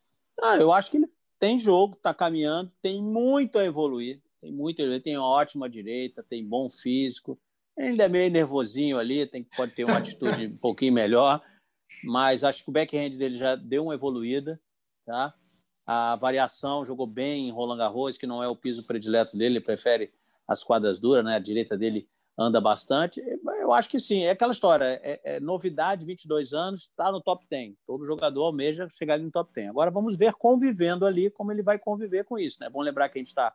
[0.43, 4.83] Ah, eu acho que ele tem jogo, está caminhando, tem muito a evoluir, tem muito
[5.01, 7.39] tem ótima direita, tem bom físico,
[7.77, 11.43] ele ainda é meio nervosinho ali, tem, pode ter uma atitude um pouquinho melhor,
[12.05, 14.61] mas acho que o backhand dele já deu uma evoluída
[15.05, 15.35] tá?
[15.87, 19.65] A variação jogou bem em Roland Garros, que não é o piso predileto dele, ele
[19.65, 20.13] prefere
[20.47, 21.37] as quadras duras, né?
[21.37, 23.21] A direita dele anda bastante.
[23.73, 27.47] Eu acho que sim, é aquela história, é, é novidade, 22 anos, está no top
[27.49, 27.75] 10.
[27.87, 29.71] Todo jogador almeja chegar ali no top 10.
[29.71, 32.67] Agora vamos ver convivendo ali como ele vai conviver com isso, né?
[32.67, 33.55] É bom lembrar que a gente está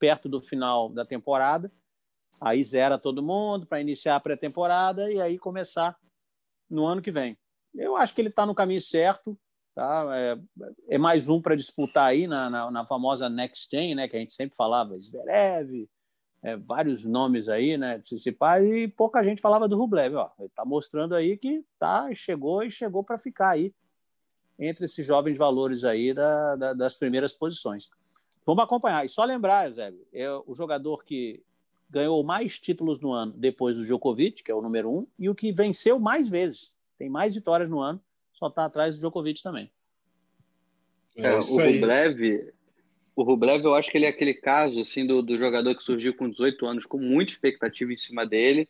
[0.00, 1.70] perto do final da temporada,
[2.40, 5.96] aí zera todo mundo para iniciar a pré-temporada e aí começar
[6.68, 7.38] no ano que vem.
[7.72, 9.38] Eu acho que ele está no caminho certo,
[9.76, 10.08] tá?
[10.12, 10.38] É,
[10.88, 14.08] é mais um para disputar aí na, na, na, famosa Next Gen, né?
[14.08, 15.88] Que a gente sempre falava, Zverev,
[16.42, 17.98] é, vários nomes aí, né?
[17.98, 20.30] Principais e pouca gente falava do Rublev, ó.
[20.38, 23.72] Ele está mostrando aí que tá, chegou e chegou para ficar aí
[24.58, 27.88] entre esses jovens valores aí da, da, das primeiras posições.
[28.44, 29.04] Vamos acompanhar.
[29.04, 31.42] E só lembrar, Zé, é o jogador que
[31.88, 35.34] ganhou mais títulos no ano depois do Djokovic, que é o número um, e o
[35.34, 36.74] que venceu mais vezes.
[36.98, 38.00] Tem mais vitórias no ano,
[38.32, 39.70] só está atrás do Djokovic também.
[41.16, 42.52] É, é o Rublev,
[43.14, 46.14] o Rublev, eu acho que ele é aquele caso assim do, do jogador que surgiu
[46.14, 48.68] com 18 anos, com muita expectativa em cima dele,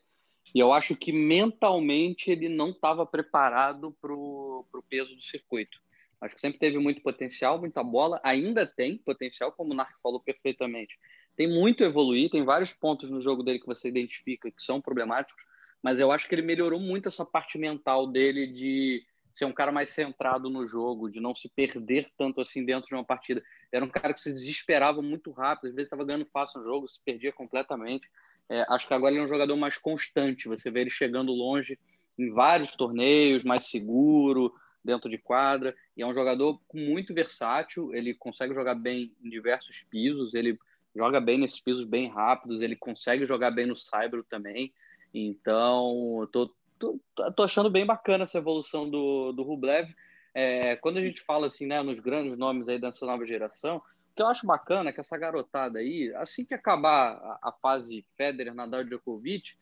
[0.54, 5.78] e eu acho que mentalmente ele não estava preparado para o peso do circuito.
[6.20, 10.20] Acho que sempre teve muito potencial, muita bola, ainda tem potencial, como o Narc falou
[10.20, 10.96] perfeitamente.
[11.36, 14.80] Tem muito a evoluir, tem vários pontos no jogo dele que você identifica que são
[14.80, 15.44] problemáticos,
[15.82, 19.72] mas eu acho que ele melhorou muito essa parte mental dele de ser um cara
[19.72, 23.42] mais centrado no jogo, de não se perder tanto assim dentro de uma partida.
[23.70, 26.88] Era um cara que se desesperava muito rápido, às vezes estava ganhando fácil no jogo,
[26.88, 28.08] se perdia completamente.
[28.48, 31.78] É, acho que agora ele é um jogador mais constante, você vê ele chegando longe
[32.18, 34.52] em vários torneios, mais seguro,
[34.84, 39.84] dentro de quadra, e é um jogador muito versátil, ele consegue jogar bem em diversos
[39.88, 40.58] pisos, ele
[40.94, 44.72] joga bem nesses pisos bem rápidos, ele consegue jogar bem no Saibro também,
[45.14, 47.00] então tô, tô,
[47.36, 49.88] tô achando bem bacana essa evolução do, do Rublev.
[50.34, 54.14] É, quando a gente fala assim, né, nos grandes nomes aí dessa nova geração, o
[54.16, 58.04] que eu acho bacana é que essa garotada aí, assim que acabar a, a fase
[58.16, 59.54] Federer, Nadal Djokovic,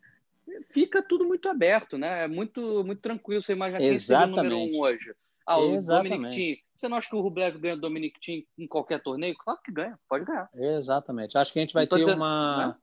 [0.69, 2.23] fica tudo muito aberto, né?
[2.23, 5.13] É muito, muito tranquilo você imaginar quem seria o número um hoje.
[5.45, 6.13] Ah, o Exatamente.
[6.13, 6.57] Dominic Thiem.
[6.75, 9.35] Você não acha que o Rublev ganha o Dominic Thiem em qualquer torneio?
[9.37, 10.49] Claro que ganha, pode ganhar.
[10.53, 11.37] Exatamente.
[11.37, 12.67] Acho que a gente vai ter dizendo, uma...
[12.67, 12.75] Né?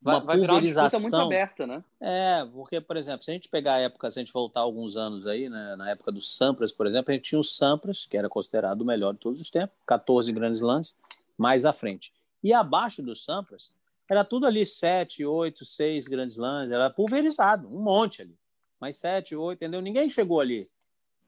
[0.00, 1.00] Vai, uma vai pulverização.
[1.00, 1.82] muito aberta, né?
[2.00, 4.96] É, porque, por exemplo, se a gente pegar a época, se a gente voltar alguns
[4.96, 8.16] anos aí, né, na época dos Sampras, por exemplo, a gente tinha o Sampras, que
[8.16, 10.94] era considerado o melhor de todos os tempos, 14 grandes lances,
[11.36, 12.12] mais à frente.
[12.42, 13.72] E abaixo dos Sampras,
[14.08, 18.38] era tudo ali 7, 8, 6 grandes lances, era pulverizado, um monte ali.
[18.80, 19.82] Mas 7, 8, entendeu?
[19.82, 20.70] Ninguém chegou ali.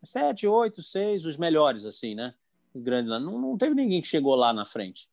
[0.03, 2.35] 7, 8, 6, os melhores, assim, né?
[2.75, 5.10] Grande, não, não teve ninguém que chegou lá na frente.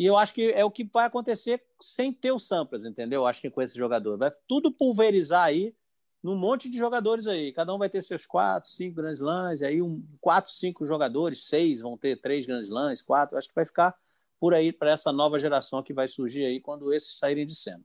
[0.00, 3.26] E eu acho que é o que vai acontecer sem ter o Sampras, entendeu?
[3.26, 4.16] Acho que com esse jogador.
[4.16, 5.74] Vai tudo pulverizar aí
[6.22, 7.52] num monte de jogadores aí.
[7.52, 11.82] Cada um vai ter seus quatro, cinco grandes lãs, aí um, quatro, cinco jogadores, seis
[11.82, 13.36] vão ter três grandes lãs, quatro.
[13.36, 13.94] Acho que vai ficar
[14.40, 17.84] por aí para essa nova geração que vai surgir aí quando esses saírem de cena.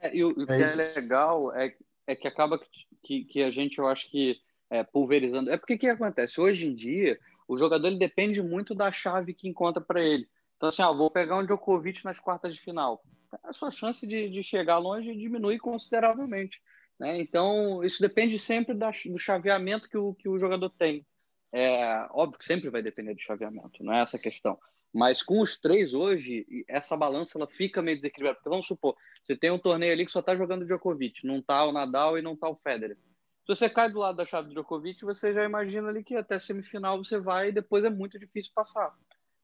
[0.00, 2.58] É, e o, o que é, legal é, é que acaba
[3.02, 5.50] que, que a gente, eu acho que é, pulverizando.
[5.50, 6.40] É porque o que acontece?
[6.40, 10.26] Hoje em dia, o jogador ele depende muito da chave que encontra para ele.
[10.60, 13.02] Então, assim, ah, vou pegar um Djokovic nas quartas de final.
[13.42, 16.60] A sua chance de, de chegar longe diminui consideravelmente.
[16.98, 17.18] Né?
[17.18, 21.06] Então, isso depende sempre da, do chaveamento que o, que o jogador tem.
[21.50, 24.58] É, óbvio que sempre vai depender do chaveamento, não é essa a questão.
[24.92, 28.36] Mas com os três hoje, essa balança ela fica meio desequilibrada.
[28.36, 28.94] Porque vamos supor,
[29.24, 32.22] você tem um torneio ali que só está jogando Djokovic, não está o Nadal e
[32.22, 32.98] não está o Federer.
[33.46, 36.38] Se você cai do lado da chave do Djokovic, você já imagina ali que até
[36.38, 38.94] semifinal você vai e depois é muito difícil passar.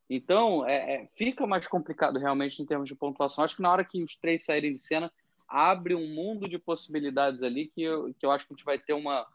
[0.08, 3.42] Então, é, é, fica mais complicado realmente em termos de pontuação.
[3.42, 5.10] Acho que na hora que os três saírem de cena,
[5.48, 8.78] abre um mundo de possibilidades ali que eu, que eu acho que a gente vai
[8.78, 9.26] ter uma.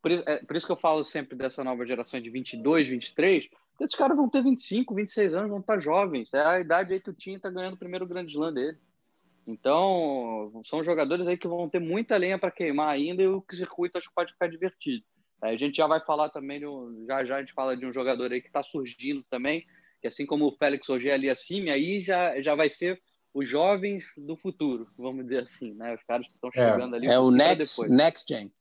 [0.00, 3.48] Por isso, é, por isso que eu falo sempre dessa nova geração de 22, 23,
[3.48, 6.32] porque esses caras vão ter 25, 26 anos, vão estar jovens.
[6.32, 8.78] É a idade aí que o Tim está ganhando o primeiro grande slam dele.
[9.46, 13.98] Então, são jogadores aí que vão ter muita lenha para queimar ainda e o circuito
[13.98, 15.04] acho que pode ficar divertido.
[15.42, 16.60] A gente já vai falar também,
[17.06, 19.66] já já a gente fala de um jogador aí que está surgindo também,
[20.00, 23.00] que assim como o Félix hoje é ali acima, aí já, já vai ser
[23.32, 25.94] os jovens do futuro, vamos dizer assim, né?
[25.94, 26.72] Os caras que estão é.
[26.72, 26.98] chegando é.
[26.98, 27.06] ali.
[27.06, 28.52] É o next, next gen.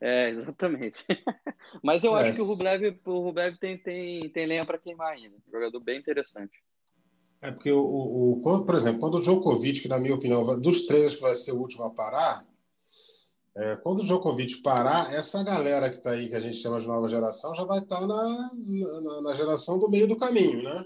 [0.00, 0.98] É, exatamente.
[1.82, 2.28] Mas eu é.
[2.28, 5.36] acho que o Rublev, o Rublev tem, tem, tem lenha para queimar ainda.
[5.48, 6.52] Um jogador bem interessante.
[7.40, 10.86] É porque, o, o, quando, por exemplo, quando o Djokovic, que na minha opinião, dos
[10.86, 12.44] três vai ser o último a parar,
[13.54, 16.86] é, quando o Djokovic parar, essa galera que está aí, que a gente chama de
[16.86, 18.50] nova geração, já vai estar tá na,
[19.02, 20.84] na, na, geração do meio do caminho, né?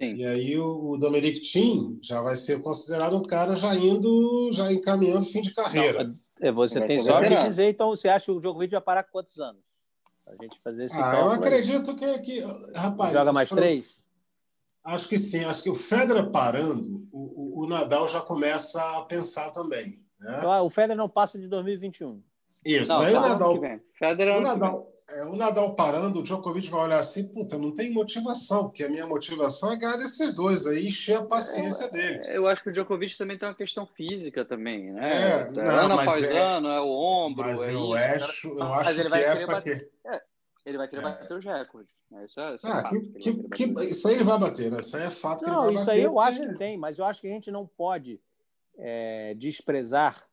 [0.00, 0.14] Sim.
[0.14, 4.72] E aí o, o Dominic Thiem já vai ser considerado um cara já indo, já
[4.72, 6.04] encaminhando fim de carreira.
[6.04, 9.02] Não, é, você tem só de dizer, então você acha que o Djokovic vai parar
[9.02, 9.62] com quantos anos?
[10.26, 12.40] A gente fazer esse ah, Eu acredito que, que
[12.74, 13.12] rapaz.
[13.12, 14.02] Joga mais três?
[14.84, 15.44] Acho que sim.
[15.44, 20.01] Acho que o Federer parando, o, o, o Nadal já começa a pensar também.
[20.22, 20.40] Né?
[20.44, 22.22] Ah, o Federer não passa de 2021.
[22.64, 22.92] Isso.
[22.92, 23.60] Não, aí o Nadal.
[23.98, 27.92] Federer o Nadal, é, o Nadal parando, o Djokovic vai olhar assim, puta, não tem
[27.92, 32.28] motivação, porque a minha motivação é ganhar desses dois aí, encher a paciência é, deles.
[32.28, 35.46] Eu acho que o Djokovic também tem uma questão física também, né?
[35.46, 37.44] É, não, ano após é, ano, é o ombro.
[37.44, 39.90] Mas é eu acho, eu acho mas ele que essa bater, aqui.
[40.06, 40.22] é,
[40.64, 41.94] ele vai querer bater os recordes.
[42.10, 42.24] Né?
[42.24, 44.78] Isso é, isso ah, que, que, que, isso aí ele vai bater, né?
[44.80, 47.26] Isso aí é fato não, isso aí eu acho que tem, mas eu acho que
[47.26, 48.20] a gente não pode
[48.84, 50.28] é, desprezar,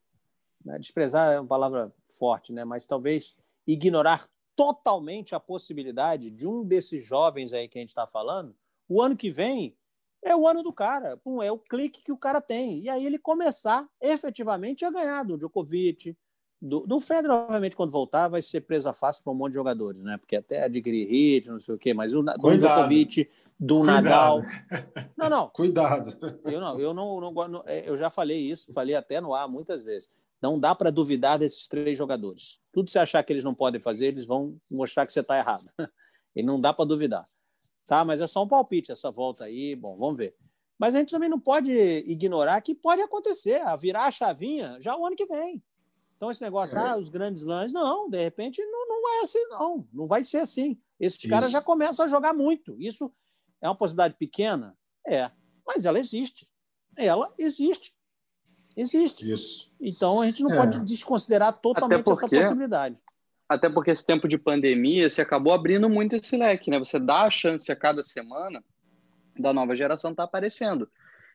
[0.66, 0.80] né?
[0.80, 2.66] desprezar é uma palavra forte, né?
[2.66, 8.08] mas talvez ignorar totalmente a possibilidade de um desses jovens aí que a gente está
[8.08, 8.56] falando,
[8.88, 9.78] o ano que vem
[10.24, 12.80] é o ano do cara, Pum, é o clique que o cara tem.
[12.82, 16.18] E aí ele começar efetivamente a ganhar do Djokovic,
[16.62, 20.02] do, do Federer, obviamente, quando voltar, vai ser presa fácil para um monte de jogadores,
[20.02, 20.18] né?
[20.18, 24.04] Porque até adquirir ritmo, não sei o quê, mas o do Djokovic, do Cuidado.
[24.04, 24.42] Nadal.
[25.18, 25.50] Não, não.
[25.50, 26.18] Cuidado.
[26.46, 29.84] Eu não, eu não, não, é, eu já falei isso, falei até no ar muitas
[29.84, 30.10] vezes.
[30.42, 32.60] Não dá para duvidar desses três jogadores.
[32.72, 35.38] Tudo que você achar que eles não podem fazer, eles vão mostrar que você está
[35.38, 35.66] errado.
[36.36, 37.28] E não dá para duvidar.
[37.88, 39.76] Tá, mas é só um palpite essa volta aí.
[39.76, 40.36] Bom, vamos ver.
[40.78, 44.96] Mas a gente também não pode ignorar que pode acontecer, a virar a chavinha já
[44.96, 45.62] o ano que vem.
[46.16, 46.82] Então, esse negócio, é.
[46.82, 49.88] ah, os grandes lãs, não, de repente não, não é assim, não.
[49.92, 50.80] Não vai ser assim.
[51.00, 51.30] Esses Isso.
[51.30, 52.80] caras já começam a jogar muito.
[52.80, 53.12] Isso
[53.62, 54.76] é uma possibilidade pequena?
[55.06, 55.30] É.
[55.66, 56.48] Mas ela existe.
[56.98, 57.94] Ela existe.
[58.76, 59.30] Existe.
[59.30, 59.76] Isso.
[59.80, 60.56] Então a gente não é.
[60.56, 62.98] pode desconsiderar totalmente porque, essa possibilidade.
[63.48, 66.80] Até porque esse tempo de pandemia se acabou abrindo muito esse leque, né?
[66.80, 68.64] Você dá a chance a cada semana
[69.38, 70.90] da nova geração tá aparecendo.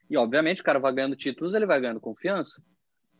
[0.09, 2.63] E obviamente o cara vai ganhando títulos, ele vai ganhando confiança.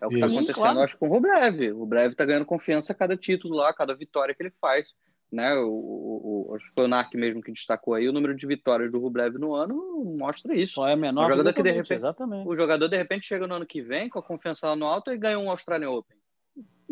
[0.03, 0.81] É o que está acontecendo, claro.
[0.81, 1.73] acho, com o Rublev.
[1.73, 4.87] O Rublev está ganhando confiança a cada título lá, a cada vitória que ele faz.
[5.35, 5.53] Né?
[5.57, 8.47] O, o, o, acho que foi o NARC mesmo que destacou aí, o número de
[8.47, 9.75] vitórias do Rublev no ano
[10.17, 10.75] mostra isso.
[10.75, 12.49] Só é menor o jogador que de repente, exatamente.
[12.49, 15.11] O jogador de repente chega no ano que vem com a confiança lá no alto
[15.11, 16.17] e ganha um Australian Open.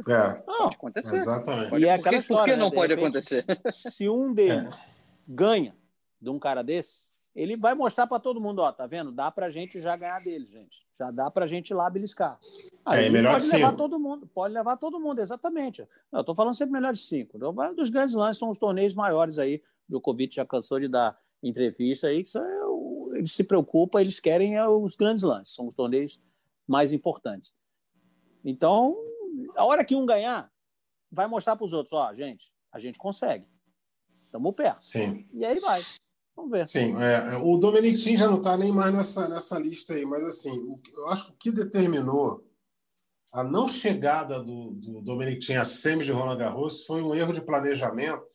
[0.09, 1.14] É, pode acontecer.
[1.14, 1.70] Exatamente.
[1.70, 2.57] Pode, e é aquela por história, por que né?
[2.57, 3.44] não de pode repente, acontecer?
[3.70, 5.00] Se um deles é.
[5.28, 5.76] ganha
[6.20, 9.11] de um cara desse, ele vai mostrar para todo mundo, ó, tá vendo?
[9.11, 10.87] Dá para gente já ganhar dele, gente.
[10.95, 12.38] Já dá para gente ir lá beliscar.
[12.85, 13.77] Aí é, melhor pode levar cinco.
[13.79, 15.87] todo mundo, pode levar todo mundo, exatamente.
[16.12, 17.38] Eu estou falando sempre melhor de cinco.
[17.75, 19.62] Dos grandes lances são os torneios maiores aí.
[19.88, 22.45] O Djokovic já cansou de dar entrevista aí, que são,
[23.14, 26.21] eles se preocupam, eles querem é, os grandes lances, são os torneios
[26.68, 27.55] mais importantes.
[28.45, 28.97] Então,
[29.57, 30.51] a hora que um ganhar,
[31.11, 33.47] vai mostrar para os outros, ó, gente, a gente consegue.
[34.25, 34.83] Estamos perto.
[34.83, 35.29] Sim.
[35.33, 35.83] E aí vai.
[36.35, 36.68] Vamos ver.
[36.68, 40.25] Sim, é, o Dominic Thiem já não está nem mais nessa, nessa lista aí, mas
[40.25, 42.45] assim, o, eu acho que o que determinou
[43.33, 47.33] a não chegada do, do Dominic Thiem à semi de Roland Garros foi um erro
[47.33, 48.27] de planejamento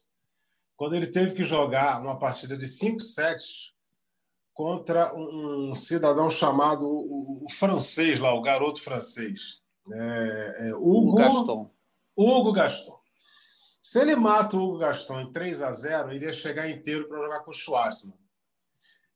[0.76, 3.74] quando ele teve que jogar uma partida de 5 sets
[4.54, 9.62] contra um, um cidadão chamado o, o, francês lá, o garoto francês.
[9.92, 11.72] É, é, Hugo, Hugo Gaston.
[12.16, 13.00] Hugo Gaston.
[13.88, 14.84] Se ele mata o Hugo
[15.17, 18.13] em 3 a 0 ele ia chegar inteiro para jogar com o Schwarzman.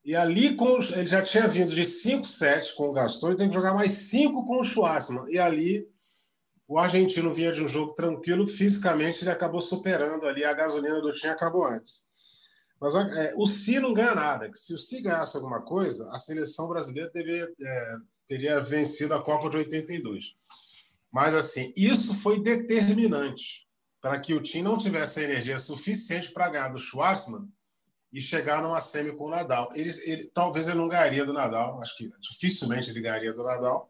[0.01, 3.49] E ali, com, ele já tinha vindo de 5 sets com o Gaston e tem
[3.49, 5.29] que jogar mais 5 com o Schwarzman.
[5.29, 5.85] E ali,
[6.69, 11.11] o argentino vinha de um jogo tranquilo, fisicamente ele acabou superando ali, a gasolina do
[11.11, 12.05] time acabou antes.
[12.79, 14.49] Mas é, o Si não ganha nada.
[14.53, 19.49] Se o Si ganhasse alguma coisa, a seleção brasileira deveria, é, teria vencido a Copa
[19.49, 20.33] de 82.
[21.11, 23.69] Mas, assim, isso foi determinante
[24.01, 27.47] para que o time não tivesse energia suficiente para ganhar do Schwarzman
[28.11, 29.69] e chegar numa semi com o Nadal.
[29.73, 33.89] Ele, ele, talvez ele não ganharia do Nadal, acho que dificilmente ele ganharia do Nadal.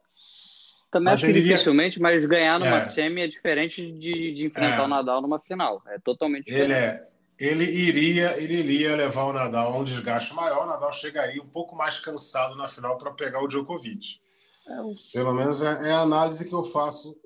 [0.91, 2.81] Também acho que dificilmente, mas ganhar numa é.
[2.81, 4.85] semi é diferente de, de enfrentar é.
[4.85, 5.81] o Nadal numa final.
[5.87, 6.71] É totalmente diferente.
[6.71, 7.07] Ele, é,
[7.39, 11.47] ele, iria, ele iria levar o Nadal a um desgaste maior, o Nadal chegaria um
[11.47, 14.19] pouco mais cansado na final para pegar o Djokovic.
[14.67, 14.73] É.
[15.13, 17.19] Pelo menos é, é, a análise que eu faço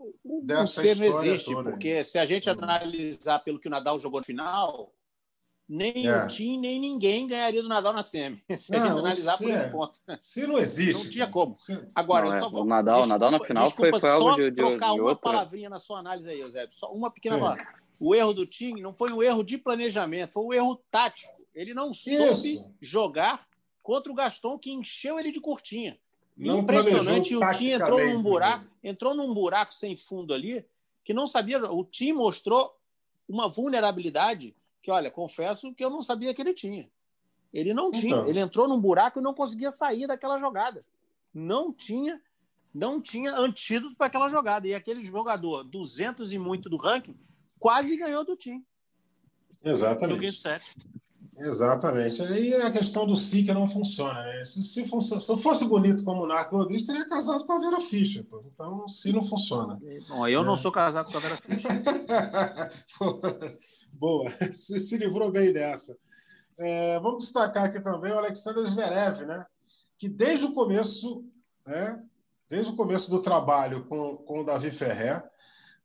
[0.43, 1.69] dessa o história não existe, toda.
[1.69, 4.93] porque se a gente analisar pelo que o Nadal jogou no final,
[5.67, 6.23] nem é.
[6.23, 8.41] o Tim, nem ninguém ganharia do Nadal na semi.
[8.57, 9.69] Se não, a gente analisar por esse é.
[9.69, 9.99] ponto.
[10.19, 11.03] Se não existe.
[11.03, 11.57] Não tinha como.
[11.57, 11.87] Se...
[11.93, 12.61] Agora, não, é, só vou...
[12.61, 15.09] o Nadal, desculpa, Nadal na final desculpa, foi, foi algo de, de trocar de uma
[15.09, 15.31] outra...
[15.31, 16.75] palavrinha na sua análise aí, Eusébio.
[16.75, 17.67] Só uma pequena palavra.
[17.99, 21.33] O erro do Tim não foi um erro de planejamento, foi um erro tático.
[21.53, 22.75] Ele não soube Isso.
[22.81, 23.47] jogar
[23.81, 25.97] contra o Gaston, que encheu ele de curtinha.
[26.37, 30.65] Não Impressionante, o Tim entrou num buraco, entrou num buraco sem fundo ali,
[31.03, 31.63] que não sabia.
[31.71, 32.77] O Tim mostrou
[33.27, 36.89] uma vulnerabilidade que, olha, confesso que eu não sabia que ele tinha.
[37.53, 37.99] Ele não então.
[37.99, 38.17] tinha.
[38.27, 40.83] Ele entrou num buraco e não conseguia sair daquela jogada.
[41.33, 42.21] Não tinha,
[42.73, 44.67] não tinha antídoto para aquela jogada.
[44.67, 47.15] E aquele jogador, 200 e muito do ranking,
[47.57, 48.63] quase ganhou do Tim.
[49.63, 50.09] Exatamente.
[51.37, 52.21] Exatamente.
[52.21, 54.23] Aí a questão do si que não funciona.
[54.23, 54.45] Né?
[54.45, 57.59] Se, se, fosse, se eu fosse bonito como o Narco Rodrigues, teria casado com a
[57.59, 58.23] Vera Fischer.
[58.23, 58.41] Pô.
[58.45, 59.79] Então, se não funciona.
[60.09, 60.45] Bom, eu é.
[60.45, 61.71] não sou casado com a Vera Fischer.
[63.93, 65.97] Boa, você se livrou bem dessa.
[66.57, 69.45] É, vamos destacar aqui também o Alexander Zverev, né?
[69.97, 71.23] que desde o começo,
[71.65, 72.01] né?
[72.49, 75.23] desde o começo do trabalho com, com o Davi Ferrer,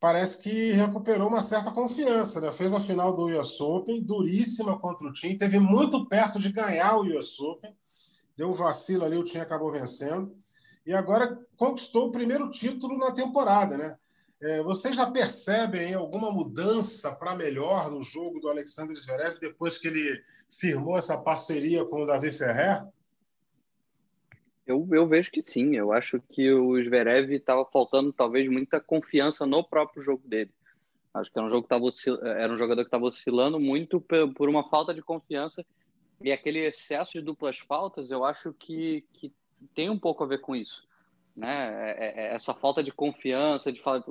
[0.00, 2.40] parece que recuperou uma certa confiança.
[2.40, 2.50] Né?
[2.50, 6.96] Fez a final do US Open, duríssima contra o Tim, teve muito perto de ganhar
[6.96, 7.76] o US Open,
[8.34, 10.34] deu um vacilo ali, o Tim acabou vencendo,
[10.86, 13.76] e agora conquistou o primeiro título na temporada.
[13.76, 13.96] Né?
[14.42, 19.88] É, vocês já percebem alguma mudança para melhor no jogo do Alexander Zverev depois que
[19.88, 22.82] ele firmou essa parceria com o Davi Ferrer?
[24.66, 25.76] Eu, eu vejo que sim.
[25.76, 30.50] Eu acho que o Zverev estava faltando talvez muita confiança no próprio jogo dele.
[31.12, 31.88] Acho que era um, jogo que tava,
[32.38, 35.64] era um jogador que estava oscilando muito por uma falta de confiança
[36.20, 38.10] e aquele excesso de duplas faltas.
[38.10, 39.32] Eu acho que, que
[39.74, 40.86] tem um pouco a ver com isso,
[41.34, 41.90] né?
[41.90, 44.04] É, é, é essa falta de confiança, de falar,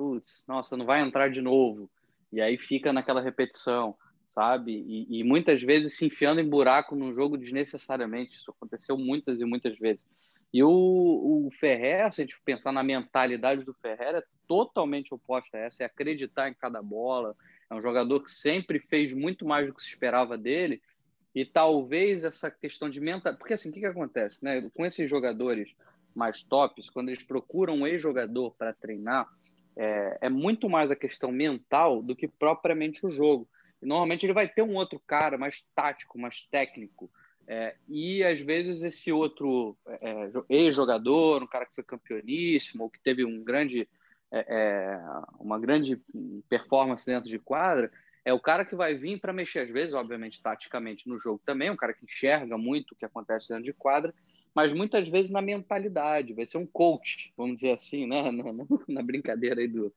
[0.46, 1.90] nossa, não vai entrar de novo.
[2.30, 3.96] E aí fica naquela repetição,
[4.34, 4.72] sabe?
[4.72, 8.36] E, e muitas vezes se enfiando em buraco num jogo desnecessariamente.
[8.36, 10.04] Isso aconteceu muitas e muitas vezes.
[10.52, 10.68] E o,
[11.46, 15.82] o Ferrer, se a gente pensar na mentalidade do Ferrer, é totalmente oposta a essa,
[15.84, 17.36] é acreditar em cada bola.
[17.70, 20.82] É um jogador que sempre fez muito mais do que se esperava dele.
[21.32, 23.36] E talvez essa questão de mental.
[23.36, 24.44] Porque assim, o que, que acontece?
[24.44, 24.68] Né?
[24.74, 25.72] Com esses jogadores
[26.14, 29.28] mais tops, quando eles procuram um ex-jogador para treinar,
[29.76, 33.48] é, é, muito mais a questão mental do que propriamente o jogo.
[33.80, 37.08] E normalmente ele vai ter um outro cara mais tático, mais técnico,
[37.46, 43.00] é, e às vezes esse outro é, é, ex-jogador, um cara que foi campeoníssimo, que
[43.00, 43.88] teve um grande,
[44.30, 45.00] é, é,
[45.38, 46.00] uma grande
[46.48, 47.90] performance dentro de quadra,
[48.24, 51.70] é o cara que vai vir para mexer, às vezes, obviamente, taticamente no jogo também,
[51.70, 54.14] um cara que enxerga muito o que acontece dentro de quadra,
[54.54, 58.30] mas muitas vezes na mentalidade, vai ser um coach, vamos dizer assim, né?
[58.32, 59.92] na, na, na brincadeira aí do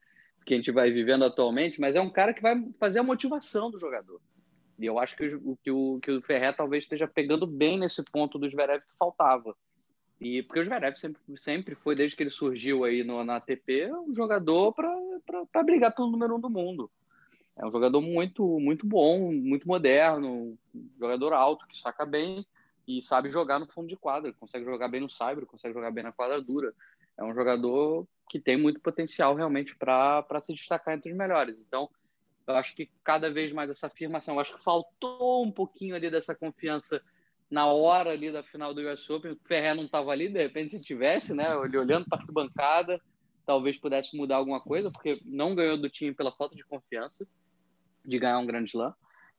[0.46, 3.72] que a gente vai vivendo atualmente, mas é um cara que vai fazer a motivação
[3.72, 4.20] do jogador.
[4.78, 8.04] E eu acho que o, que o, que o Ferrer talvez esteja pegando bem nesse
[8.04, 9.56] ponto do Zverev que faltava.
[10.20, 13.92] E porque o Zverev sempre, sempre foi, desde que ele surgiu aí no, na ATP,
[13.92, 16.90] um jogador para brigar pelo número um do mundo.
[17.58, 22.46] É um jogador muito, muito bom, muito moderno, um jogador alto, que saca bem
[22.88, 26.04] e sabe jogar no fundo de quadra, consegue jogar bem no cyber, consegue jogar bem
[26.04, 26.74] na quadra dura.
[27.18, 31.58] É um jogador que tem muito potencial realmente para se destacar entre os melhores.
[31.60, 31.90] Então,
[32.48, 36.10] eu acho que cada vez mais essa afirmação, eu acho que faltou um pouquinho ali
[36.10, 37.02] dessa confiança
[37.54, 39.34] na hora ali da final do US Open.
[39.34, 41.46] O Ferrer não estava ali, de repente se tivesse, né?
[41.64, 43.00] Ele olhando para a bancada,
[43.46, 47.28] talvez pudesse mudar alguma coisa, porque não ganhou do time pela falta de confiança
[48.04, 48.92] de ganhar um grande slam.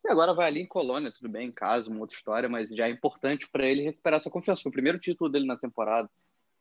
[0.04, 2.86] E agora vai ali em Colônia, tudo bem, em casa, uma outra história, mas já
[2.86, 4.62] é importante para ele recuperar essa confiança.
[4.62, 6.08] Foi o primeiro título dele na temporada,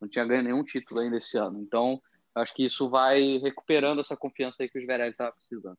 [0.02, 1.60] não tinha ganho nenhum título ainda esse ano.
[1.62, 2.02] Então,
[2.34, 5.78] acho que isso vai recuperando essa confiança aí que o Zverev estava precisando.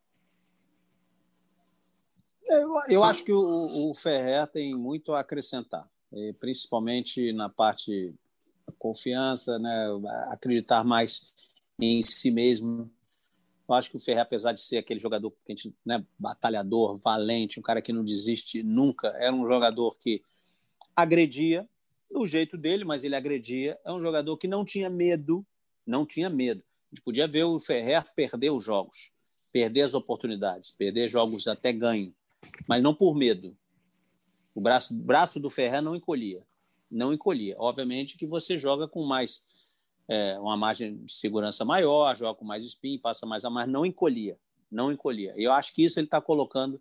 [2.47, 5.88] Eu, eu acho que o, o Ferrer tem muito a acrescentar,
[6.38, 8.14] principalmente na parte
[8.66, 9.86] da confiança, né?
[10.30, 11.32] acreditar mais
[11.78, 12.90] em si mesmo.
[13.66, 16.99] Eu acho que o Ferrer, apesar de ser aquele jogador que a gente, né, batalhador,
[16.99, 20.22] valente, um cara que não desiste nunca, era um jogador que
[20.95, 21.66] agredia
[22.11, 23.78] do jeito dele, mas ele agredia.
[23.84, 25.47] É um jogador que não tinha medo,
[25.86, 26.62] não tinha medo.
[26.92, 29.11] A gente podia ver o Ferrer perder os jogos,
[29.51, 32.14] perder as oportunidades, perder jogos até ganho
[32.66, 33.57] mas não por medo.
[34.55, 36.42] O braço, braço do Ferrer não encolhia.
[36.90, 37.57] Não encolhia.
[37.59, 39.42] Obviamente que você joga com mais
[40.09, 43.84] é, uma margem de segurança maior, joga com mais spin, passa mais a mais, não
[43.84, 44.38] encolhia.
[44.70, 45.34] Não encolhia.
[45.36, 46.80] Eu acho que isso ele está colocando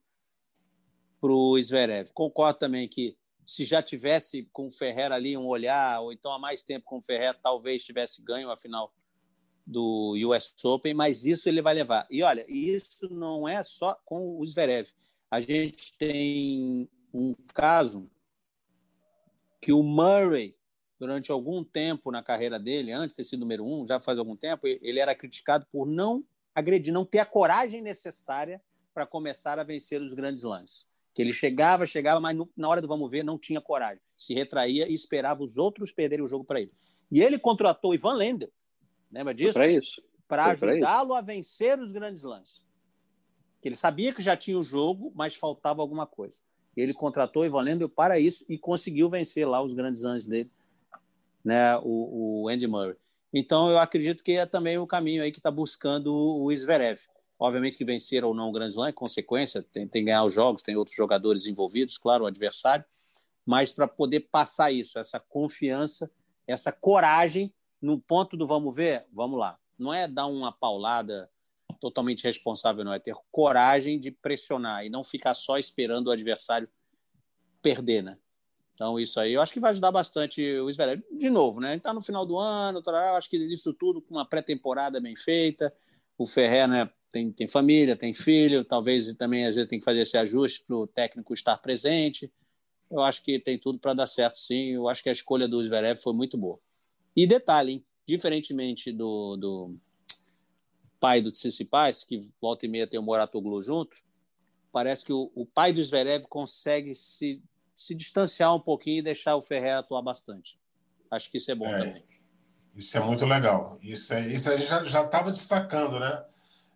[1.19, 2.11] para o Zverev.
[2.11, 6.39] Concordo também que se já tivesse com o Ferrer ali um olhar, ou então há
[6.39, 8.93] mais tempo com o Ferrer, talvez tivesse ganho a final
[9.65, 12.05] do US Open, mas isso ele vai levar.
[12.09, 14.89] E olha, isso não é só com o Zverev.
[15.33, 18.07] A gente tem um caso
[19.59, 20.53] que o Murray,
[20.99, 24.67] durante algum tempo na carreira dele, antes de ser número um, já faz algum tempo,
[24.67, 26.23] ele era criticado por não
[26.53, 28.61] agredir, não ter a coragem necessária
[28.93, 30.85] para começar a vencer os grandes lances.
[31.15, 34.87] Que ele chegava, chegava, mas na hora do vamos ver não tinha coragem, se retraía
[34.87, 36.71] e esperava os outros perderem o jogo para ele.
[37.11, 38.51] E ele contratou Ivan Lendl,
[39.11, 39.53] lembra disso?
[39.53, 39.99] Para isso.
[40.27, 42.63] Para ajudá-lo a vencer os grandes lances
[43.63, 46.37] que ele sabia que já tinha o jogo, mas faltava alguma coisa.
[46.75, 50.51] Ele contratou Ivan Lendl para isso e conseguiu vencer lá os grandes anos dele,
[51.45, 52.97] né, o, o Andy Murray.
[53.33, 56.99] Então, eu acredito que é também o caminho aí que está buscando o Zverev.
[57.39, 60.33] Obviamente que vencer ou não o Grand Slam é consequência, tem, tem que ganhar os
[60.33, 62.83] jogos, tem outros jogadores envolvidos, claro, o adversário,
[63.45, 66.11] mas para poder passar isso, essa confiança,
[66.45, 69.57] essa coragem, no ponto do vamos ver, vamos lá.
[69.79, 71.29] Não é dar uma paulada
[71.83, 76.69] totalmente responsável, não, é ter coragem de pressionar e não ficar só esperando o adversário
[77.61, 78.17] perder, né?
[78.73, 81.03] Então, isso aí eu acho que vai ajudar bastante o Zverev.
[81.11, 81.71] De novo, né?
[81.71, 85.13] Ele está no final do ano, eu acho que isso tudo com uma pré-temporada bem
[85.17, 85.75] feita.
[86.17, 89.99] O Ferrer né, tem, tem família, tem filho, talvez também às vezes tem que fazer
[89.99, 92.31] esse ajuste para o técnico estar presente.
[92.89, 94.69] Eu acho que tem tudo para dar certo, sim.
[94.69, 96.57] Eu acho que a escolha do Zverev foi muito boa.
[97.13, 97.85] E detalhe, hein?
[98.05, 99.75] diferentemente do, do
[101.03, 103.97] pai do Tsitsipas, que volta e meia tem o Moratoglu junto,
[104.71, 107.43] parece que o, o pai do Zverev consegue se
[107.75, 110.57] se distanciar um pouquinho e deixar o Ferrer atuar bastante.
[111.11, 112.03] Acho que isso é bom é, também.
[112.75, 113.77] Isso é muito legal.
[113.81, 116.25] Isso, é, isso a gente já estava destacando, né?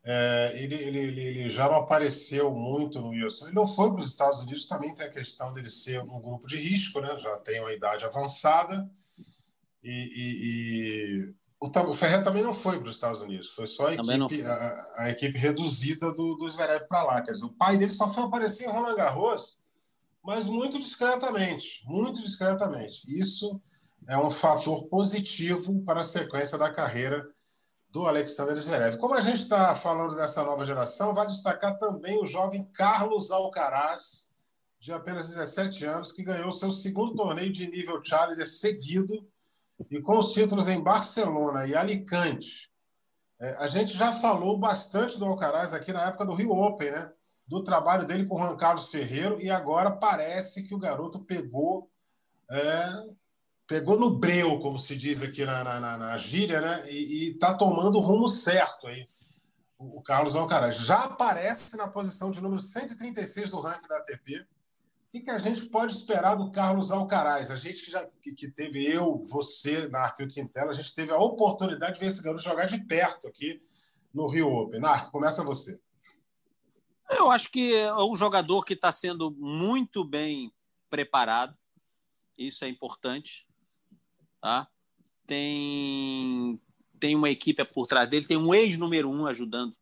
[0.03, 3.45] É, ele, ele, ele, já não apareceu muito no Wilson.
[3.45, 6.47] Ele não foi para os Estados Unidos, também tem a questão dele ser um grupo
[6.47, 7.17] de risco, né?
[7.19, 8.89] Já tem uma idade avançada.
[9.83, 11.33] E, e, e...
[11.59, 14.85] O, o Ferrer também não foi para os Estados Unidos, foi só a equipe, a,
[14.97, 17.21] a, equipe reduzida do, do Zverev para lá.
[17.21, 19.57] Quer dizer, o pai dele só foi aparecer em Roland Garros
[20.27, 23.01] mas muito discretamente, muito discretamente.
[23.07, 23.61] Isso
[24.09, 27.25] é um fator positivo para a sequência da carreira
[27.89, 28.97] do Alexander Zverev.
[28.97, 34.29] Como a gente está falando dessa nova geração, vai destacar também o jovem Carlos Alcaraz,
[34.81, 39.25] de apenas 17 anos, que ganhou seu segundo torneio de nível Challenger seguido
[39.89, 42.71] e com os títulos em Barcelona e Alicante.
[43.39, 47.11] É, a gente já falou bastante do Alcaraz aqui na época do Rio Open, né?
[47.47, 51.89] do trabalho dele com o Juan Carlos Ferreiro e agora parece que o garoto pegou
[52.51, 52.87] é,
[53.67, 56.89] pegou no breu, como se diz aqui na, na, na gíria, né?
[56.89, 59.05] E está tomando o rumo certo aí.
[59.77, 64.47] O Carlos Alcaraz já aparece na posição de número 136 do ranking da ATP.
[65.11, 67.49] Que, que a gente pode esperar do Carlos Alcaraz?
[67.49, 71.11] A gente já que, que teve eu, você, Narco e o Quintela, a gente teve
[71.11, 73.61] a oportunidade de ver esse garoto jogar de perto aqui
[74.13, 74.81] no Rio Open.
[74.81, 75.79] Narco, começa você.
[77.09, 80.51] Eu acho que é um jogador que está sendo muito bem
[80.89, 81.57] preparado.
[82.37, 83.47] Isso é importante.
[84.41, 84.67] Tá?
[85.25, 86.59] Tem,
[86.99, 89.75] tem uma equipe por trás dele, tem um ex-número um ajudando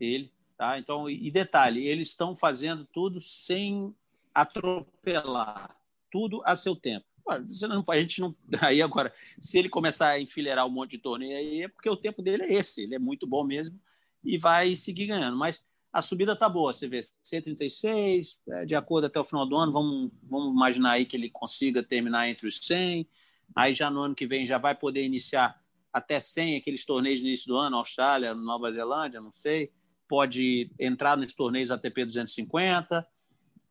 [0.00, 0.32] ele.
[0.56, 0.78] Tá?
[0.78, 3.94] Então, e detalhe, eles estão fazendo tudo sem
[4.36, 5.74] atropelar,
[6.12, 7.06] tudo a seu tempo.
[7.26, 8.36] A gente não.
[8.60, 11.96] Aí agora, se ele começar a enfileirar um monte de torneio aí, é porque o
[11.96, 13.80] tempo dele é esse, ele é muito bom mesmo
[14.22, 15.36] e vai seguir ganhando.
[15.36, 16.72] Mas a subida está boa.
[16.72, 21.06] Você vê 136, é, de acordo até o final do ano, vamos, vamos imaginar aí
[21.06, 23.08] que ele consiga terminar entre os 100.
[23.54, 25.58] Aí já no ano que vem já vai poder iniciar
[25.92, 29.72] até 100, aqueles torneios no início do ano, Austrália, Nova Zelândia, não sei.
[30.06, 33.15] Pode entrar nos torneios ATP 250.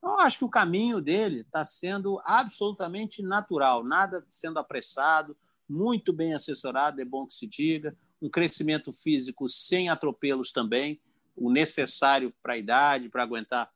[0.06, 5.36] Então, acho que o caminho dele está sendo absolutamente natural, nada sendo apressado,
[5.68, 7.97] muito bem assessorado, é bom que se diga.
[8.22, 11.01] Um crescimento físico sem atropelos também
[11.36, 13.68] o necessário para a idade, para aguentar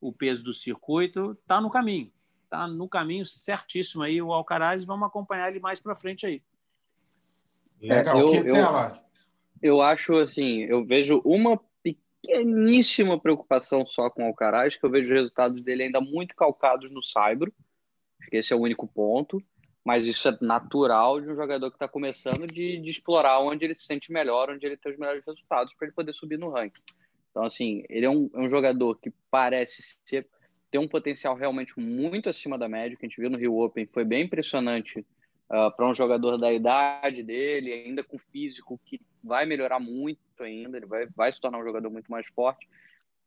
[0.00, 2.10] o peso do circuito, está no caminho.
[2.42, 4.82] Está no caminho certíssimo aí o Alcaraz.
[4.82, 6.42] Vamos acompanhar ele mais para frente aí.
[7.80, 8.18] Legal.
[8.18, 9.00] É, eu, que tela?
[9.62, 11.60] Eu, eu acho assim, eu vejo uma
[12.22, 16.90] pequeníssima preocupação só com o Alcaraz, que eu vejo os resultados dele ainda muito calcados
[16.90, 17.52] no Saibro.
[18.20, 19.42] Acho que esse é o único ponto
[19.84, 23.74] mas isso é natural de um jogador que está começando de, de, explorar onde ele
[23.74, 26.82] se sente melhor, onde ele tem os melhores resultados para ele poder subir no ranking.
[27.30, 30.28] Então, assim, ele é um, é um, jogador que parece ser,
[30.70, 33.86] ter um potencial realmente muito acima da média, que a gente viu no Rio Open,
[33.86, 35.06] foi bem impressionante
[35.50, 40.76] uh, para um jogador da idade dele, ainda com físico que vai melhorar muito ainda,
[40.76, 42.68] ele vai, vai se tornar um jogador muito mais forte.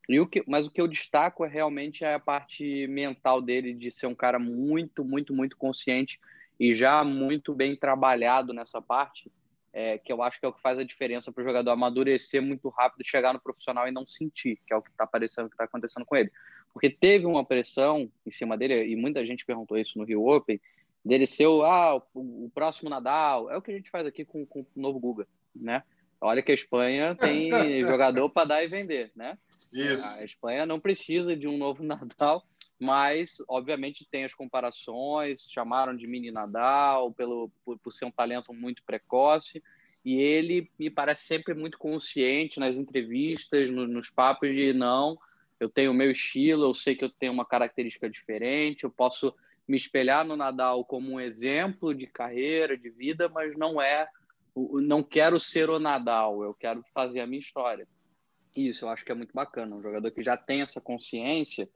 [0.07, 3.91] E o que, mas o que eu destaco é realmente a parte mental dele de
[3.91, 6.19] ser um cara muito, muito, muito consciente
[6.59, 9.31] e já muito bem trabalhado nessa parte,
[9.71, 12.41] é, que eu acho que é o que faz a diferença para o jogador amadurecer
[12.41, 15.55] muito rápido, chegar no profissional e não sentir, que é o que está parecendo que
[15.55, 16.31] está acontecendo com ele.
[16.71, 20.59] Porque teve uma pressão em cima dele, e muita gente perguntou isso no Rio Open,
[21.03, 24.23] dele ser o, ah, o, o próximo Nadal, é o que a gente faz aqui
[24.23, 25.83] com, com o novo Guga, né?
[26.21, 27.49] Olha que a Espanha tem
[27.81, 29.37] jogador para dar e vender, né?
[29.73, 30.21] Isso.
[30.21, 32.45] A Espanha não precisa de um novo Nadal,
[32.79, 38.53] mas obviamente tem as comparações, chamaram de mini Nadal pelo por, por, ser um talento
[38.53, 39.61] muito precoce
[40.03, 45.17] e ele me parece sempre muito consciente nas entrevistas, no, nos papos de não,
[45.59, 49.33] eu tenho o meu estilo, eu sei que eu tenho uma característica diferente, eu posso
[49.67, 54.07] me espelhar no Nadal como um exemplo de carreira, de vida, mas não é,
[54.55, 57.87] não quero ser o Nadal, eu quero fazer a minha história.
[58.55, 59.75] Isso, eu acho que é muito bacana.
[59.75, 61.67] Um jogador que já tem essa consciência,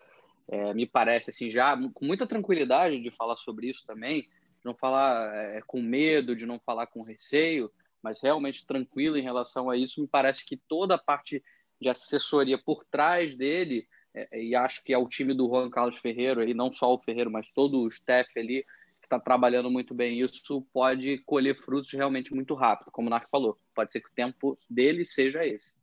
[0.47, 4.75] é, me parece assim, já com muita tranquilidade de falar sobre isso também, de não
[4.75, 7.71] falar é, com medo, de não falar com receio,
[8.01, 10.01] mas realmente tranquilo em relação a isso.
[10.01, 11.43] Me parece que toda a parte
[11.81, 13.87] de assessoria por trás dele, é,
[14.31, 17.31] e acho que é o time do Juan Carlos Ferreiro, e não só o Ferreiro,
[17.31, 18.63] mas todo o staff ali,
[18.99, 23.29] que está trabalhando muito bem isso, pode colher frutos realmente muito rápido, como o Narc
[23.29, 23.57] falou.
[23.75, 25.75] Pode ser que o tempo dele seja esse.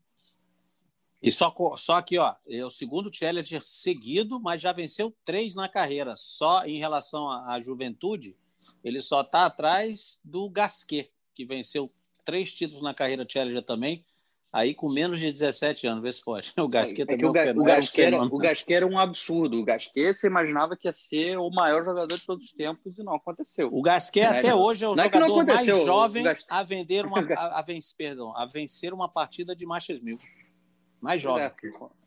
[1.23, 5.69] E só, só aqui, ó, é o segundo challenger seguido, mas já venceu três na
[5.71, 6.15] carreira.
[6.17, 8.37] Só em relação à, à juventude,
[8.83, 11.91] ele só está atrás do Gasquet, que venceu
[12.27, 14.05] três títulos na carreira challenger também,
[14.55, 16.55] aí com menos de 17 anos, vê se pode.
[16.65, 19.59] O Gasquet é, também é, o, é o, Gasquet era, o Gasquet era um absurdo.
[19.59, 23.03] O Gasquet você imaginava que ia ser o maior jogador de todos os tempos e
[23.03, 23.69] não aconteceu.
[23.73, 27.59] O Gasquet é, até hoje é o jogador é mais jovem a vender uma a,
[27.59, 30.17] a, vencer, perdão, a vencer uma partida de Masters Mil
[31.01, 31.45] mais jovem.
[31.45, 31.53] É,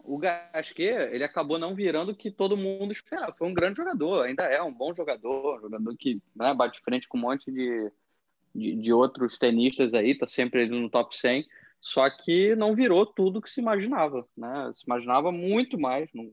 [0.04, 3.32] o Gasquet, ele acabou não virando o que todo mundo esperava.
[3.34, 7.18] Foi um grande jogador, ainda é um bom jogador, jogador que né, bate frente com
[7.18, 7.92] um monte de,
[8.56, 11.46] de, de outros tenistas aí, tá sempre ali no top 100,
[11.82, 14.72] só que não virou tudo que se imaginava, né?
[14.74, 16.32] Se imaginava muito mais no,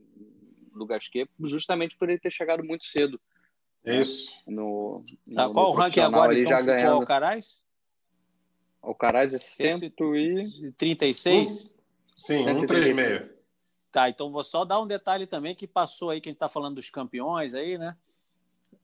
[0.75, 3.19] do Gasquet, justamente por ele ter chegado muito cedo.
[3.83, 4.33] Né, isso.
[4.47, 7.63] No, no, qual o ranking agora, ele então, já ganhou o Alcaraz?
[8.81, 11.71] Alcaraz é 136?
[12.15, 13.33] Sim, 136.
[13.91, 16.49] Tá, então vou só dar um detalhe também que passou aí, que a gente está
[16.49, 17.95] falando dos campeões aí, né?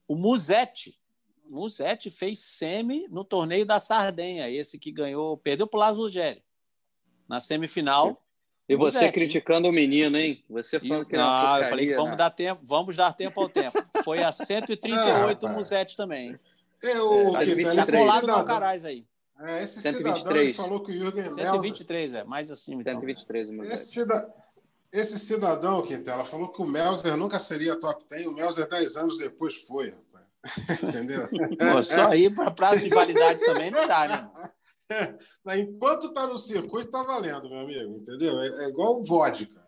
[0.08, 0.98] O Musetti.
[1.44, 6.42] Musetti fez semi no torneio da Sardenha, esse que ganhou, perdeu para o Lázaro Lugeri.
[7.32, 8.22] Na semifinal.
[8.68, 9.14] E você Musetti.
[9.14, 10.44] criticando o menino, hein?
[10.50, 12.16] Você falando que Não, eu falei que vamos né?
[12.16, 13.82] dar tempo, vamos dar tempo ao tempo.
[14.04, 16.38] Foi a 138 ah, o Musetti também.
[16.82, 19.06] Eu, é, tá, tá colado no Alcaraz aí.
[19.40, 20.50] É, esse 123.
[20.50, 22.82] cidadão falou que o Jürgen 123, é, mais acima.
[22.82, 23.00] Então.
[23.00, 24.34] 123, esse, cida...
[24.92, 29.16] esse cidadão, Quintela, falou que o Melzer nunca seria top 10, o Melzer 10 anos
[29.16, 30.82] depois foi, rapaz.
[30.84, 31.28] Entendeu?
[31.28, 34.30] Pô, só ir para prazo de validade também não dá, né?
[35.56, 38.40] Enquanto está no circuito, está valendo, meu amigo, entendeu?
[38.40, 39.62] É, é igual vodka.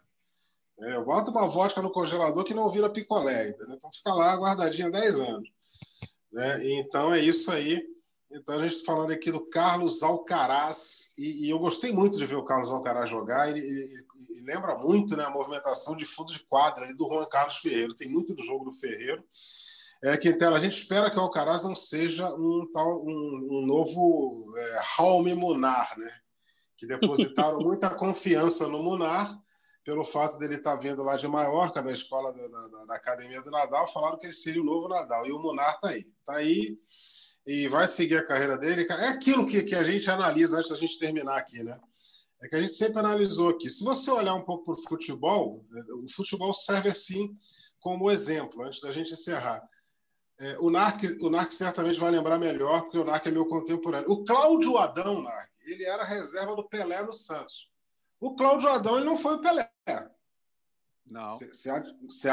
[0.80, 3.76] É, bota uma vodka no congelador que não vira picolé, entendeu?
[3.76, 5.48] Então fica lá guardadinha 10 anos.
[6.32, 6.68] Né?
[6.78, 7.94] Então é isso aí.
[8.34, 12.26] Então, a gente está falando aqui do Carlos Alcaraz, e, e, eu gostei muito de
[12.26, 14.04] ver o Carlos Alcaraz jogar, e, e,
[14.34, 17.94] e lembra muito né, a movimentação de fundo de quadra do Juan Carlos Ferreiro.
[17.94, 19.22] Tem muito do jogo do Ferreiro.
[20.04, 24.54] É, Quintela, a gente espera que o Alcaraz não seja um, tal, um, um novo
[24.54, 26.12] é, Raul Munar, né?
[26.76, 29.34] que depositaram muita confiança no Munar,
[29.82, 33.40] pelo fato dele estar tá vindo lá de Maiorca, da escola da, da, da, Academia
[33.40, 35.26] do Nadal, falaram que ele seria o novo Nadal.
[35.26, 36.06] E o Munar está aí.
[36.20, 36.78] Está aí
[37.46, 38.86] e vai seguir a carreira dele.
[38.90, 41.78] É aquilo que, que a gente analisa antes da gente terminar aqui, né?
[42.42, 43.70] É que a gente sempre analisou aqui.
[43.70, 47.34] Se você olhar um pouco para o futebol, né, o futebol serve assim
[47.80, 49.62] como exemplo, antes da gente encerrar.
[50.38, 54.10] É, o, Narc, o Narc certamente vai lembrar melhor, porque o Narc é meu contemporâneo.
[54.10, 57.70] O Cláudio Adão, Narc, ele era reserva do Pelé no Santos.
[58.20, 59.70] O Cláudio Adão ele não foi o Pelé.
[61.06, 61.30] Não.
[61.30, 61.76] Você há,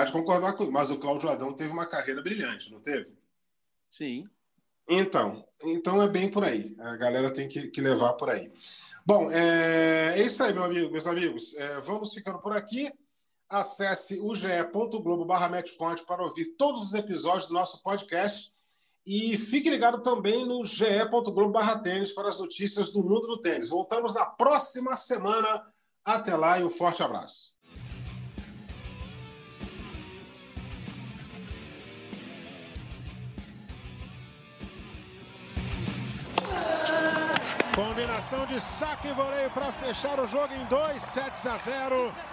[0.01, 3.11] há de concordar comigo, mas o Cláudio Adão teve uma carreira brilhante, não teve?
[3.89, 4.27] Sim.
[4.87, 6.75] Então, então é bem por aí.
[6.79, 8.51] A galera tem que, que levar por aí.
[9.05, 11.55] Bom, é, é, isso aí, meu amigo, meus amigos.
[11.55, 12.91] É, vamos ficando por aqui.
[13.51, 15.27] Acesse o ge.globo
[16.05, 18.49] para ouvir todos os episódios do nosso podcast.
[19.05, 23.67] E fique ligado também no ge.globo tênis para as notícias do mundo do tênis.
[23.67, 25.65] Voltamos na próxima semana.
[26.05, 27.51] Até lá e um forte abraço.
[37.75, 42.30] Combinação de saque e voleio para fechar o jogo em 2 sets a 0.